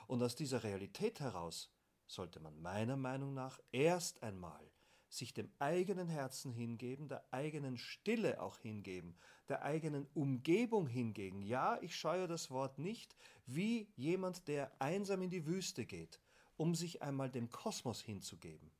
[0.06, 1.74] Und aus dieser Realität heraus
[2.06, 4.72] sollte man meiner Meinung nach erst einmal
[5.10, 9.18] sich dem eigenen Herzen hingeben, der eigenen Stille auch hingeben,
[9.50, 11.42] der eigenen Umgebung hingeben.
[11.42, 13.16] Ja, ich scheue das Wort nicht,
[13.48, 16.22] wie jemand, der einsam in die Wüste geht,
[16.56, 18.77] um sich einmal dem Kosmos hinzugeben.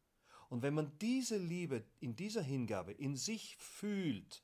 [0.50, 4.44] Und wenn man diese Liebe in dieser Hingabe in sich fühlt,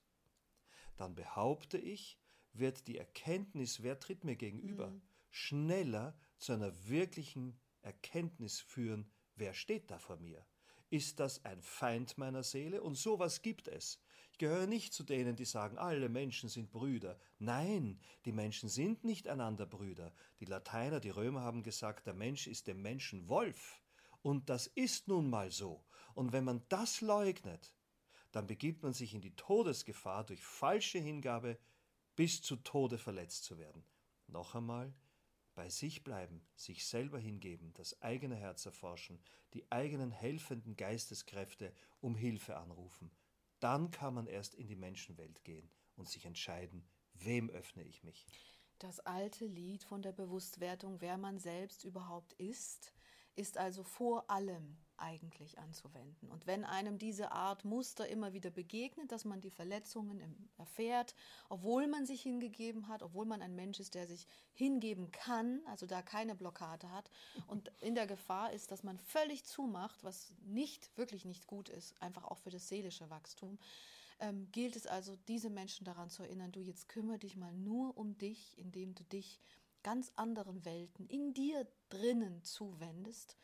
[0.97, 2.19] dann behaupte ich,
[2.53, 5.01] wird die Erkenntnis, wer tritt mir gegenüber, mhm.
[5.29, 10.45] schneller zu einer wirklichen Erkenntnis führen, wer steht da vor mir.
[10.89, 12.83] Ist das ein Feind meiner Seele?
[12.83, 13.99] Und sowas gibt es.
[14.31, 17.19] Ich gehöre nicht zu denen, die sagen, alle Menschen sind Brüder.
[17.39, 20.13] Nein, die Menschen sind nicht einander Brüder.
[20.39, 23.81] Die Lateiner, die Römer haben gesagt, der Mensch ist dem Menschen Wolf.
[24.21, 25.83] Und das ist nun mal so.
[26.15, 27.73] Und wenn man das leugnet,
[28.31, 31.57] dann begibt man sich in die Todesgefahr, durch falsche Hingabe
[32.15, 33.83] bis zu Tode verletzt zu werden.
[34.27, 34.93] Noch einmal,
[35.55, 39.19] bei sich bleiben, sich selber hingeben, das eigene Herz erforschen,
[39.53, 43.11] die eigenen helfenden Geisteskräfte um Hilfe anrufen.
[43.59, 46.83] Dann kann man erst in die Menschenwelt gehen und sich entscheiden,
[47.13, 48.25] wem öffne ich mich.
[48.79, 52.93] Das alte Lied von der Bewusstwertung, wer man selbst überhaupt ist,
[53.35, 56.31] ist also vor allem eigentlich anzuwenden.
[56.31, 61.13] Und wenn einem diese Art Muster immer wieder begegnet, dass man die Verletzungen erfährt,
[61.49, 65.85] obwohl man sich hingegeben hat, obwohl man ein Mensch ist, der sich hingeben kann, also
[65.85, 67.09] da keine Blockade hat
[67.47, 72.01] und in der Gefahr ist, dass man völlig zumacht, was nicht, wirklich nicht gut ist,
[72.01, 73.59] einfach auch für das seelische Wachstum,
[74.19, 77.97] ähm, gilt es also, diese Menschen daran zu erinnern, du jetzt kümmere dich mal nur
[77.97, 79.41] um dich, indem du dich
[79.83, 83.35] ganz anderen Welten in dir drinnen zuwendest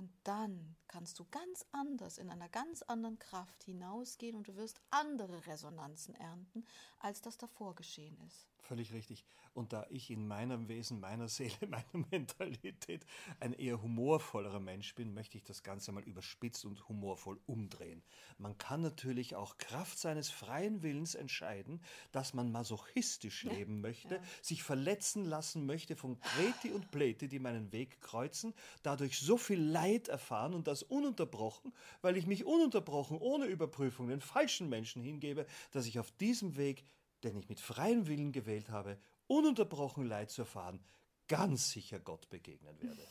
[0.00, 4.80] und dann kannst du ganz anders, in einer ganz anderen Kraft hinausgehen und du wirst
[4.88, 6.64] andere Resonanzen ernten,
[7.00, 8.48] als das davor geschehen ist.
[8.70, 9.24] Völlig richtig.
[9.52, 13.04] Und da ich in meinem Wesen, meiner Seele, meiner Mentalität
[13.40, 18.00] ein eher humorvollerer Mensch bin, möchte ich das Ganze mal überspitzt und humorvoll umdrehen.
[18.38, 24.22] Man kann natürlich auch Kraft seines freien Willens entscheiden, dass man masochistisch leben möchte, ja.
[24.40, 28.54] sich verletzen lassen möchte von Kreti und Pleti, die meinen Weg kreuzen,
[28.84, 34.20] dadurch so viel Leid erfahren und das ununterbrochen, weil ich mich ununterbrochen ohne Überprüfung den
[34.20, 36.84] falschen Menschen hingebe, dass ich auf diesem Weg
[37.24, 40.84] den ich mit freiem Willen gewählt habe, ununterbrochen Leid zu erfahren,
[41.28, 43.06] ganz sicher Gott begegnen werde.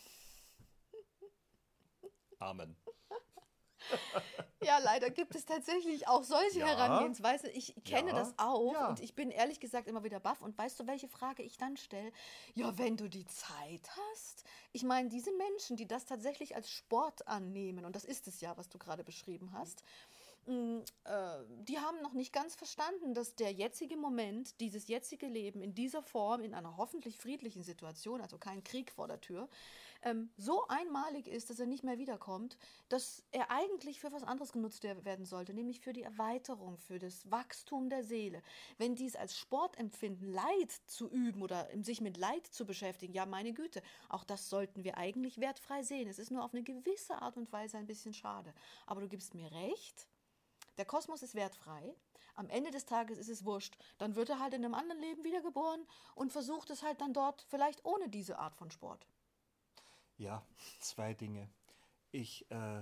[2.39, 2.75] Amen.
[4.61, 6.67] Ja, leider gibt es tatsächlich auch solche ja.
[6.67, 7.49] Herangehensweisen.
[7.53, 8.15] Ich kenne ja.
[8.15, 8.89] das auch ja.
[8.89, 10.41] und ich bin ehrlich gesagt immer wieder baff.
[10.41, 12.11] Und weißt du, welche Frage ich dann stelle?
[12.55, 14.43] Ja, wenn du die Zeit hast.
[14.73, 18.57] Ich meine, diese Menschen, die das tatsächlich als Sport annehmen, und das ist es ja,
[18.57, 19.83] was du gerade beschrieben hast, äh,
[20.47, 26.01] die haben noch nicht ganz verstanden, dass der jetzige Moment, dieses jetzige Leben in dieser
[26.01, 29.47] Form, in einer hoffentlich friedlichen Situation, also kein Krieg vor der Tür,
[30.01, 34.53] ähm, so einmalig ist, dass er nicht mehr wiederkommt, dass er eigentlich für was anderes
[34.53, 38.41] genutzt werden sollte, nämlich für die Erweiterung, für das Wachstum der Seele.
[38.77, 43.25] Wenn dies als Sport empfinden, Leid zu üben oder sich mit Leid zu beschäftigen, ja,
[43.25, 46.07] meine Güte, auch das sollten wir eigentlich wertfrei sehen.
[46.07, 48.53] Es ist nur auf eine gewisse Art und Weise ein bisschen schade.
[48.85, 50.07] Aber du gibst mir recht,
[50.79, 51.93] der Kosmos ist wertfrei.
[52.35, 53.77] Am Ende des Tages ist es wurscht.
[53.97, 57.45] Dann wird er halt in einem anderen Leben wiedergeboren und versucht es halt dann dort,
[57.49, 59.05] vielleicht ohne diese Art von Sport.
[60.17, 60.41] Ja,
[60.79, 61.49] zwei Dinge.
[62.11, 62.81] Ich äh,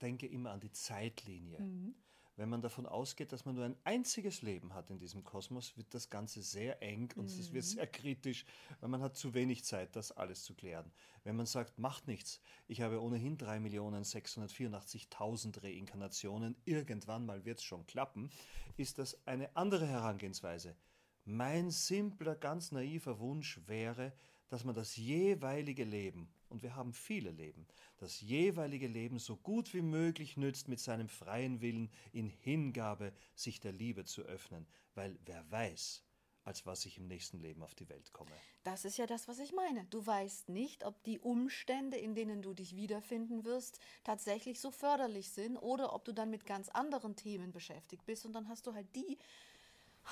[0.00, 1.60] denke immer an die Zeitlinie.
[1.60, 1.94] Mhm.
[2.36, 5.94] Wenn man davon ausgeht, dass man nur ein einziges Leben hat in diesem Kosmos, wird
[5.94, 8.44] das Ganze sehr eng und es wird sehr kritisch,
[8.80, 10.92] weil man hat zu wenig Zeit, das alles zu klären.
[11.24, 17.86] Wenn man sagt, macht nichts, ich habe ohnehin 3.684.000 Reinkarnationen, irgendwann mal wird es schon
[17.86, 18.28] klappen,
[18.76, 20.76] ist das eine andere Herangehensweise.
[21.24, 24.12] Mein simpler, ganz naiver Wunsch wäre,
[24.48, 27.66] dass man das jeweilige Leben, und wir haben viele Leben,
[27.98, 33.60] das jeweilige Leben so gut wie möglich nützt, mit seinem freien Willen in Hingabe sich
[33.60, 36.02] der Liebe zu öffnen, weil wer weiß,
[36.46, 38.30] als was ich im nächsten Leben auf die Welt komme.
[38.62, 39.84] Das ist ja das, was ich meine.
[39.86, 45.30] Du weißt nicht, ob die Umstände, in denen du dich wiederfinden wirst, tatsächlich so förderlich
[45.30, 48.74] sind oder ob du dann mit ganz anderen Themen beschäftigt bist und dann hast du
[48.74, 49.18] halt die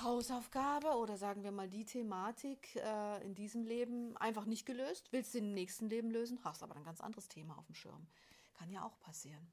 [0.03, 5.35] Hausaufgabe oder sagen wir mal die Thematik äh, in diesem Leben einfach nicht gelöst, willst
[5.35, 8.07] du im nächsten Leben lösen, hast aber ein ganz anderes Thema auf dem Schirm.
[8.55, 9.47] Kann ja auch passieren.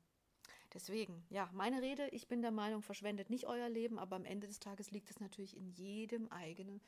[0.74, 4.48] Deswegen, ja, meine Rede, ich bin der Meinung, verschwendet nicht euer Leben, aber am Ende
[4.48, 6.82] des Tages liegt es natürlich in jedem eigenen,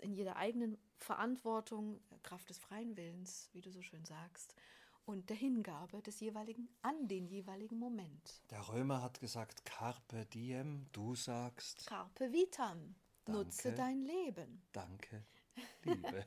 [0.00, 4.54] in jeder eigenen Verantwortung, Kraft des freien Willens, wie du so schön sagst
[5.06, 8.42] und der Hingabe des jeweiligen an den jeweiligen Moment.
[8.50, 11.86] Der Römer hat gesagt, Carpe diem, du sagst.
[11.86, 12.94] Carpe vitam,
[13.24, 13.40] Danke.
[13.40, 14.62] nutze dein Leben.
[14.72, 15.24] Danke,
[15.82, 16.26] Liebe.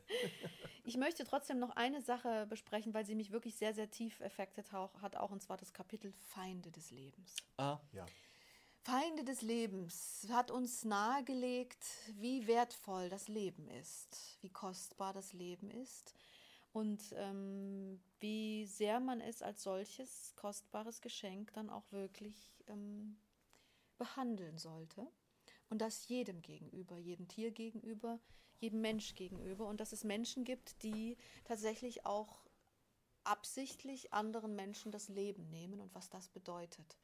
[0.85, 4.71] ich möchte trotzdem noch eine Sache besprechen, weil sie mich wirklich sehr, sehr tief effektet
[4.71, 7.35] hat, auch und zwar das Kapitel Feinde des Lebens.
[7.57, 8.05] Ah, ja.
[8.83, 15.69] Feinde des Lebens hat uns nahegelegt, wie wertvoll das Leben ist, wie kostbar das Leben
[15.69, 16.13] ist
[16.77, 23.17] und ähm, wie sehr man es als solches kostbares Geschenk dann auch wirklich ähm,
[23.97, 25.07] behandeln sollte.
[25.69, 28.19] Und das jedem gegenüber, jedem Tier gegenüber,
[28.59, 29.65] jedem Mensch gegenüber.
[29.67, 32.45] Und dass es Menschen gibt, die tatsächlich auch
[33.23, 36.99] absichtlich anderen Menschen das Leben nehmen und was das bedeutet.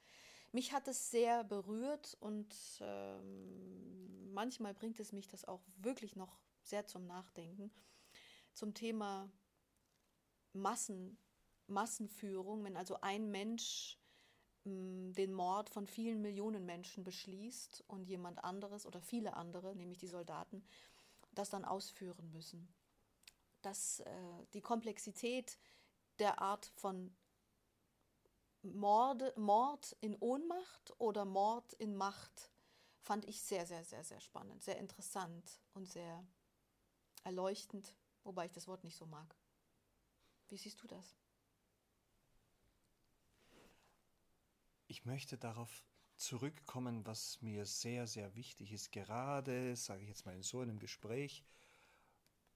[0.51, 6.37] Mich hat es sehr berührt und ähm, manchmal bringt es mich das auch wirklich noch
[6.61, 7.71] sehr zum Nachdenken
[8.53, 9.31] zum Thema
[10.53, 11.17] Massen,
[11.67, 13.99] Massenführung, wenn also ein Mensch
[14.63, 19.97] mm, den Mord von vielen Millionen Menschen beschließt und jemand anderes oder viele andere, nämlich
[19.97, 20.65] die Soldaten,
[21.31, 22.73] das dann ausführen müssen.
[23.61, 25.57] Dass äh, die Komplexität
[26.19, 27.15] der Art von
[28.61, 32.49] Morde, Mord in Ohnmacht oder Mord in Macht
[33.01, 36.25] fand ich sehr, sehr, sehr, sehr spannend, sehr interessant und sehr
[37.23, 37.93] erleuchtend,
[38.23, 39.35] wobei ich das Wort nicht so mag.
[40.53, 41.17] Wie siehst du das?
[44.85, 45.83] Ich möchte darauf
[46.15, 50.77] zurückkommen, was mir sehr, sehr wichtig ist, gerade, sage ich jetzt mal in so einem
[50.77, 51.43] Gespräch,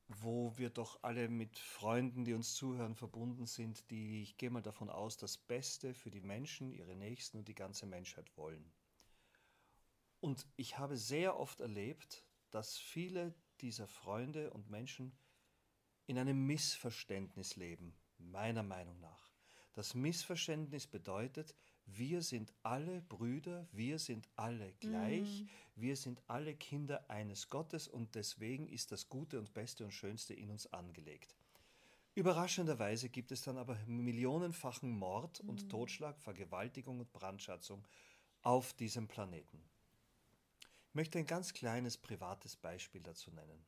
[0.07, 4.61] wo wir doch alle mit Freunden, die uns zuhören, verbunden sind, die, ich gehe mal
[4.61, 8.71] davon aus, das Beste für die Menschen, ihre Nächsten und die ganze Menschheit wollen.
[10.19, 15.17] Und ich habe sehr oft erlebt, dass viele dieser Freunde und Menschen
[16.07, 19.31] in einem Missverständnis leben, meiner Meinung nach.
[19.73, 21.53] Das Missverständnis bedeutet,
[21.85, 25.49] wir sind alle Brüder, wir sind alle gleich, mhm.
[25.75, 30.33] wir sind alle Kinder eines Gottes und deswegen ist das Gute und Beste und Schönste
[30.33, 31.35] in uns angelegt.
[32.15, 35.69] Überraschenderweise gibt es dann aber millionenfachen Mord und mhm.
[35.69, 37.87] Totschlag, Vergewaltigung und Brandschatzung
[38.41, 39.61] auf diesem Planeten.
[40.89, 43.63] Ich möchte ein ganz kleines privates Beispiel dazu nennen.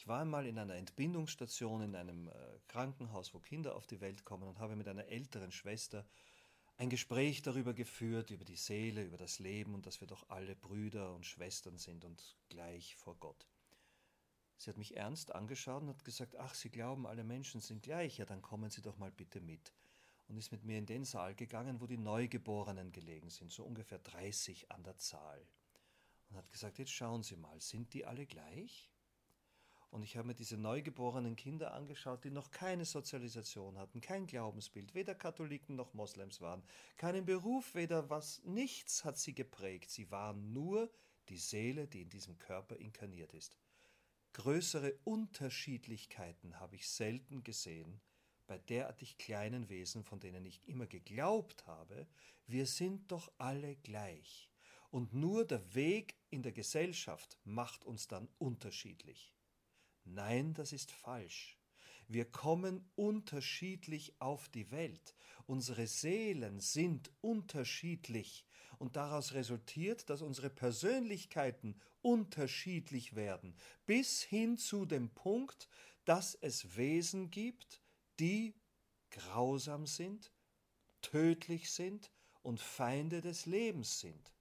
[0.00, 2.32] Ich war einmal in einer Entbindungsstation in einem äh,
[2.68, 6.06] Krankenhaus, wo Kinder auf die Welt kommen und habe mit einer älteren Schwester
[6.78, 10.56] ein Gespräch darüber geführt, über die Seele, über das Leben und dass wir doch alle
[10.56, 13.46] Brüder und Schwestern sind und gleich vor Gott.
[14.56, 18.16] Sie hat mich ernst angeschaut und hat gesagt, ach, Sie glauben, alle Menschen sind gleich,
[18.16, 19.74] ja, dann kommen Sie doch mal bitte mit.
[20.28, 23.98] Und ist mit mir in den Saal gegangen, wo die Neugeborenen gelegen sind, so ungefähr
[23.98, 25.46] 30 an der Zahl.
[26.30, 28.89] Und hat gesagt, jetzt schauen Sie mal, sind die alle gleich?
[29.90, 34.94] Und ich habe mir diese neugeborenen Kinder angeschaut, die noch keine Sozialisation hatten, kein Glaubensbild,
[34.94, 36.62] weder Katholiken noch Moslems waren,
[36.96, 39.90] keinen Beruf, weder was, nichts hat sie geprägt.
[39.90, 40.90] Sie waren nur
[41.28, 43.58] die Seele, die in diesem Körper inkarniert ist.
[44.32, 48.00] Größere Unterschiedlichkeiten habe ich selten gesehen
[48.46, 52.06] bei derartig kleinen Wesen, von denen ich immer geglaubt habe,
[52.48, 54.50] wir sind doch alle gleich.
[54.90, 59.32] Und nur der Weg in der Gesellschaft macht uns dann unterschiedlich.
[60.04, 61.58] Nein, das ist falsch.
[62.08, 65.14] Wir kommen unterschiedlich auf die Welt.
[65.46, 68.44] Unsere Seelen sind unterschiedlich
[68.78, 73.54] und daraus resultiert, dass unsere Persönlichkeiten unterschiedlich werden,
[73.86, 75.68] bis hin zu dem Punkt,
[76.04, 77.80] dass es Wesen gibt,
[78.18, 78.54] die
[79.10, 80.32] grausam sind,
[81.02, 82.10] tödlich sind
[82.42, 84.32] und Feinde des Lebens sind.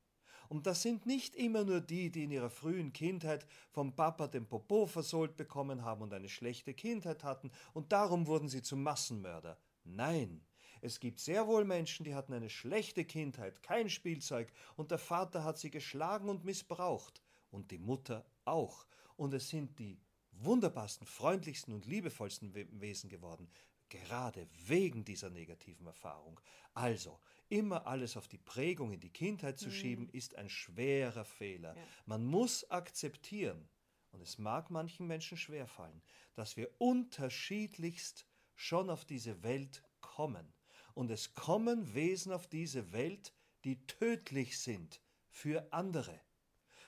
[0.50, 4.48] Und das sind nicht immer nur die, die in ihrer frühen Kindheit vom Papa den
[4.48, 9.60] Popo versohlt bekommen haben und eine schlechte Kindheit hatten und darum wurden sie zu Massenmörder.
[9.84, 10.42] Nein,
[10.82, 15.44] es gibt sehr wohl Menschen, die hatten eine schlechte Kindheit, kein Spielzeug, und der Vater
[15.44, 17.22] hat sie geschlagen und missbraucht,
[17.52, 18.86] und die Mutter auch.
[19.18, 20.00] Und es sind die
[20.32, 23.50] wunderbarsten, freundlichsten und liebevollsten Wesen geworden,
[23.90, 26.40] gerade wegen dieser negativen Erfahrung.
[26.74, 27.20] Also,
[27.50, 29.74] immer alles auf die Prägung in die Kindheit zu mhm.
[29.74, 31.76] schieben, ist ein schwerer Fehler.
[31.76, 31.84] Ja.
[32.06, 33.68] Man muss akzeptieren,
[34.12, 36.02] und es mag manchen Menschen schwerfallen,
[36.34, 38.26] dass wir unterschiedlichst
[38.56, 40.54] schon auf diese Welt kommen.
[40.94, 43.34] Und es kommen Wesen auf diese Welt,
[43.64, 46.20] die tödlich sind für andere.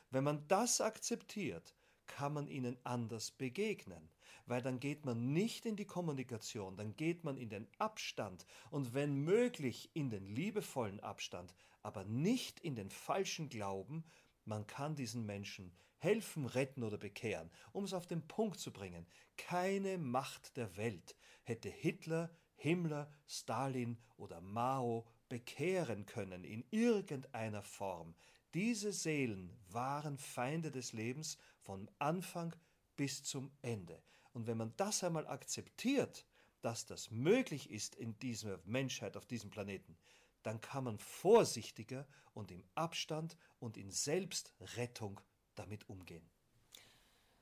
[0.10, 1.76] Wenn man das akzeptiert,
[2.08, 4.10] kann man ihnen anders begegnen,
[4.52, 8.94] weil dann geht man nicht in die Kommunikation, dann geht man in den Abstand und
[8.94, 14.04] wenn möglich in den liebevollen Abstand, aber nicht in den falschen Glauben,
[14.44, 17.50] man kann diesen Menschen helfen, retten oder bekehren.
[17.72, 23.98] Um es auf den Punkt zu bringen, keine Macht der Welt hätte Hitler, Himmler, Stalin
[24.18, 28.16] oder Mao bekehren können in irgendeiner Form.
[28.54, 32.54] Diese Seelen waren Feinde des Lebens von Anfang
[32.98, 34.04] bis zum Ende.
[34.34, 36.26] Und wenn man das einmal akzeptiert,
[36.62, 39.98] dass das möglich ist in dieser Menschheit auf diesem Planeten,
[40.44, 45.20] dann kann man vorsichtiger und im Abstand und in Selbstrettung
[45.56, 46.28] damit umgehen.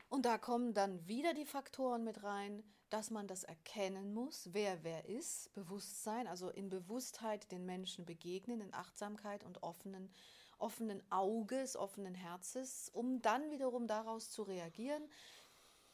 [0.10, 4.84] Und da kommen dann wieder die Faktoren mit rein, dass man das erkennen muss, wer
[4.84, 10.10] wer ist, Bewusstsein, also in Bewusstheit den Menschen begegnen, in Achtsamkeit und offenen
[10.60, 15.04] offenen Auges, offenen Herzens, um dann wiederum daraus zu reagieren,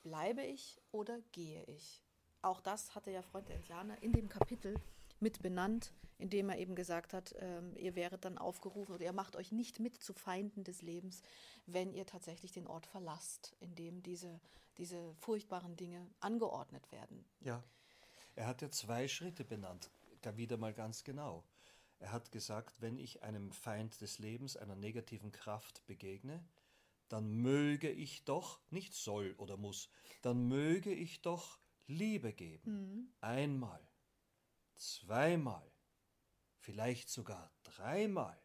[0.05, 2.03] bleibe ich oder gehe ich.
[2.43, 4.79] Auch das hatte ja Freund der Indianer in dem Kapitel
[5.19, 9.35] mit benannt, indem er eben gesagt hat, ähm, ihr wäret dann aufgerufen oder ihr macht
[9.35, 11.23] euch nicht mit zu Feinden des Lebens,
[11.65, 14.39] wenn ihr tatsächlich den Ort verlasst, in dem diese,
[14.77, 17.25] diese furchtbaren Dinge angeordnet werden.
[17.39, 17.63] Ja,
[18.35, 19.89] er hat ja zwei Schritte benannt,
[20.21, 21.43] da wieder mal ganz genau.
[21.97, 26.45] Er hat gesagt, wenn ich einem Feind des Lebens, einer negativen Kraft begegne,
[27.09, 29.89] dann möge ich doch, nicht soll oder muss,
[30.21, 32.71] dann möge ich doch Liebe geben.
[32.71, 33.13] Mhm.
[33.21, 33.87] Einmal,
[34.75, 35.71] zweimal,
[36.57, 38.41] vielleicht sogar dreimal.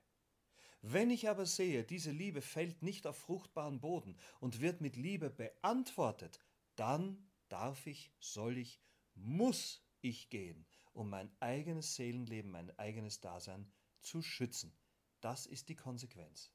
[0.83, 5.31] Wenn ich aber sehe, diese Liebe fällt nicht auf fruchtbaren Boden und wird mit Liebe
[5.31, 6.41] beantwortet,
[6.77, 8.81] dann darf ich, soll ich,
[9.15, 14.77] muss ich gehen um mein eigenes Seelenleben, mein eigenes Dasein zu schützen.
[15.21, 16.53] Das ist die Konsequenz.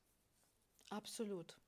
[0.89, 1.60] Absolut.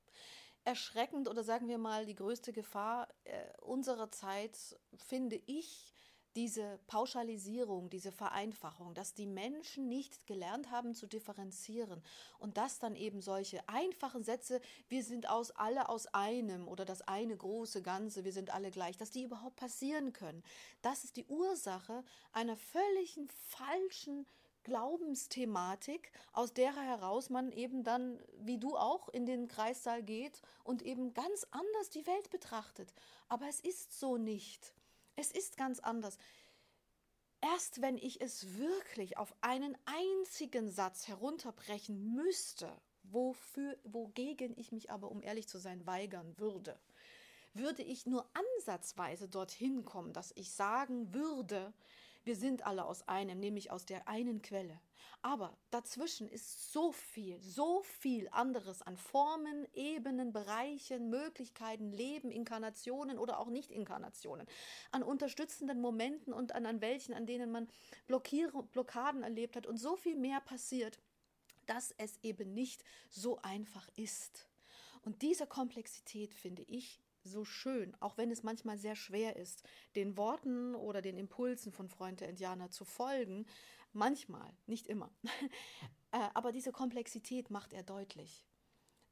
[0.64, 5.94] Erschreckend oder sagen wir mal die größte Gefahr äh, unserer Zeit finde ich
[6.36, 12.00] diese Pauschalisierung, diese Vereinfachung, dass die Menschen nicht gelernt haben zu differenzieren
[12.38, 17.02] und dass dann eben solche einfachen Sätze, wir sind aus alle aus einem oder das
[17.02, 20.44] eine große Ganze, wir sind alle gleich, dass die überhaupt passieren können.
[20.80, 24.24] Das ist die Ursache einer völligen falschen
[24.64, 30.82] Glaubensthematik, aus der heraus man eben dann, wie du auch, in den Kreissaal geht und
[30.82, 32.92] eben ganz anders die Welt betrachtet.
[33.28, 34.74] Aber es ist so nicht.
[35.16, 36.18] Es ist ganz anders.
[37.40, 42.70] Erst wenn ich es wirklich auf einen einzigen Satz herunterbrechen müsste,
[43.04, 46.78] wofür, wogegen ich mich aber, um ehrlich zu sein, weigern würde,
[47.54, 51.72] würde ich nur ansatzweise dorthin kommen, dass ich sagen würde,
[52.28, 54.78] wir sind alle aus einem, nämlich aus der einen Quelle.
[55.22, 63.18] Aber dazwischen ist so viel, so viel anderes an Formen, Ebenen, Bereichen, Möglichkeiten, Leben, Inkarnationen
[63.18, 64.46] oder auch Nicht-Inkarnationen,
[64.90, 67.66] an unterstützenden Momenten und an, an welchen, an denen man
[68.06, 70.98] Blockaden erlebt hat und so viel mehr passiert,
[71.64, 74.46] dass es eben nicht so einfach ist.
[75.00, 79.62] Und diese Komplexität finde ich so schön, auch wenn es manchmal sehr schwer ist,
[79.94, 83.46] den Worten oder den Impulsen von Freund der Indianer zu folgen.
[83.92, 85.12] Manchmal, nicht immer.
[86.10, 88.42] Äh, aber diese Komplexität macht er deutlich.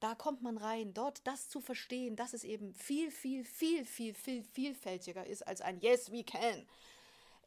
[0.00, 4.14] Da kommt man rein, dort das zu verstehen, dass es eben viel, viel, viel, viel,
[4.14, 6.66] viel vielfältiger ist als ein Yes, we can.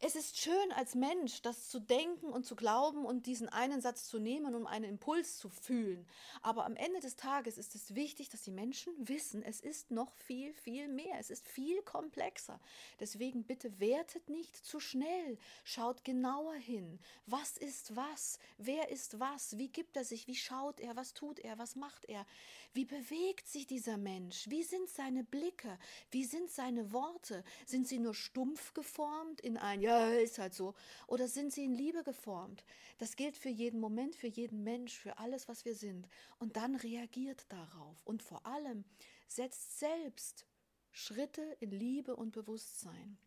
[0.01, 4.07] Es ist schön als Mensch, das zu denken und zu glauben und diesen einen Satz
[4.07, 6.07] zu nehmen, um einen Impuls zu fühlen.
[6.41, 10.13] Aber am Ende des Tages ist es wichtig, dass die Menschen wissen, es ist noch
[10.13, 11.19] viel, viel mehr.
[11.19, 12.61] Es ist viel komplexer.
[13.01, 15.37] Deswegen bitte wertet nicht zu schnell.
[15.65, 16.99] Schaut genauer hin.
[17.25, 18.39] Was ist was?
[18.57, 19.57] Wer ist was?
[19.57, 20.27] Wie gibt er sich?
[20.27, 20.95] Wie schaut er?
[20.95, 21.57] Was tut er?
[21.57, 22.25] Was macht er?
[22.73, 24.49] Wie bewegt sich dieser Mensch?
[24.49, 25.77] Wie sind seine Blicke?
[26.11, 27.43] Wie sind seine Worte?
[27.65, 30.75] Sind sie nur stumpf geformt in ein ja, ist halt so.
[31.07, 32.63] Oder sind sie in Liebe geformt?
[32.99, 36.07] Das gilt für jeden Moment, für jeden Mensch, für alles, was wir sind.
[36.37, 38.05] Und dann reagiert darauf.
[38.05, 38.85] Und vor allem
[39.27, 40.45] setzt selbst
[40.91, 43.17] Schritte in Liebe und Bewusstsein.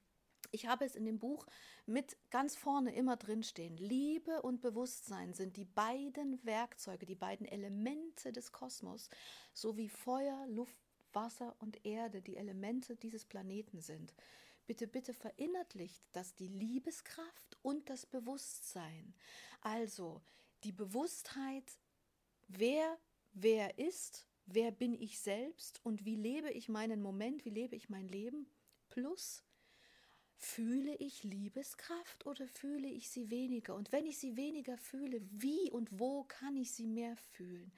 [0.51, 1.47] Ich habe es in dem Buch
[1.87, 3.77] mit ganz vorne immer drinstehen.
[3.77, 9.09] Liebe und Bewusstsein sind die beiden Werkzeuge, die beiden Elemente des Kosmos,
[9.55, 10.77] so wie Feuer, Luft,
[11.13, 14.15] Wasser und Erde die Elemente dieses Planeten sind.
[14.67, 19.15] Bitte, bitte verinnerlicht, dass die Liebeskraft und das Bewusstsein,
[19.61, 20.23] also
[20.65, 21.79] die Bewusstheit,
[22.49, 22.99] wer
[23.33, 27.89] wer ist, wer bin ich selbst und wie lebe ich meinen Moment, wie lebe ich
[27.89, 28.47] mein Leben,
[28.89, 29.43] plus
[30.45, 33.77] Fühle ich Liebeskraft oder fühle ich sie weniger?
[33.77, 37.73] Und wenn ich sie weniger fühle, wie und wo kann ich sie mehr fühlen?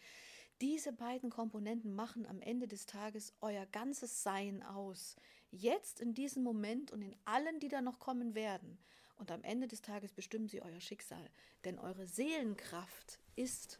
[0.62, 5.15] Diese beiden Komponenten machen am Ende des Tages euer ganzes Sein aus.
[5.51, 8.79] Jetzt in diesem Moment und in allen, die da noch kommen werden.
[9.17, 11.31] Und am Ende des Tages bestimmen sie euer Schicksal.
[11.67, 13.79] Denn eure Seelenkraft ist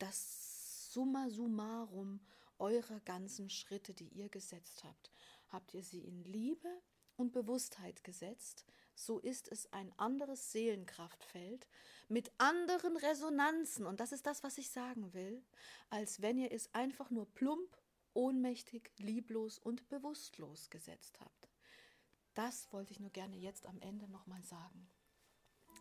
[0.00, 2.18] das Summa summarum
[2.58, 5.12] eurer ganzen Schritte, die ihr gesetzt habt.
[5.48, 6.68] Habt ihr sie in Liebe,
[7.16, 11.66] und Bewusstheit gesetzt, so ist es ein anderes Seelenkraftfeld
[12.08, 15.42] mit anderen Resonanzen, und das ist das, was ich sagen will,
[15.90, 17.76] als wenn ihr es einfach nur plump,
[18.12, 21.48] ohnmächtig, lieblos und bewusstlos gesetzt habt.
[22.34, 24.88] Das wollte ich nur gerne jetzt am Ende nochmal sagen.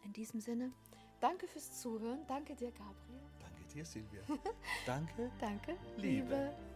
[0.03, 0.71] In diesem Sinne,
[1.19, 2.25] danke fürs Zuhören.
[2.27, 3.21] Danke dir, Gabriel.
[3.39, 4.21] Danke dir, Silvia.
[4.86, 5.31] Danke.
[5.39, 6.36] danke, Liebe.
[6.36, 6.72] Liebe.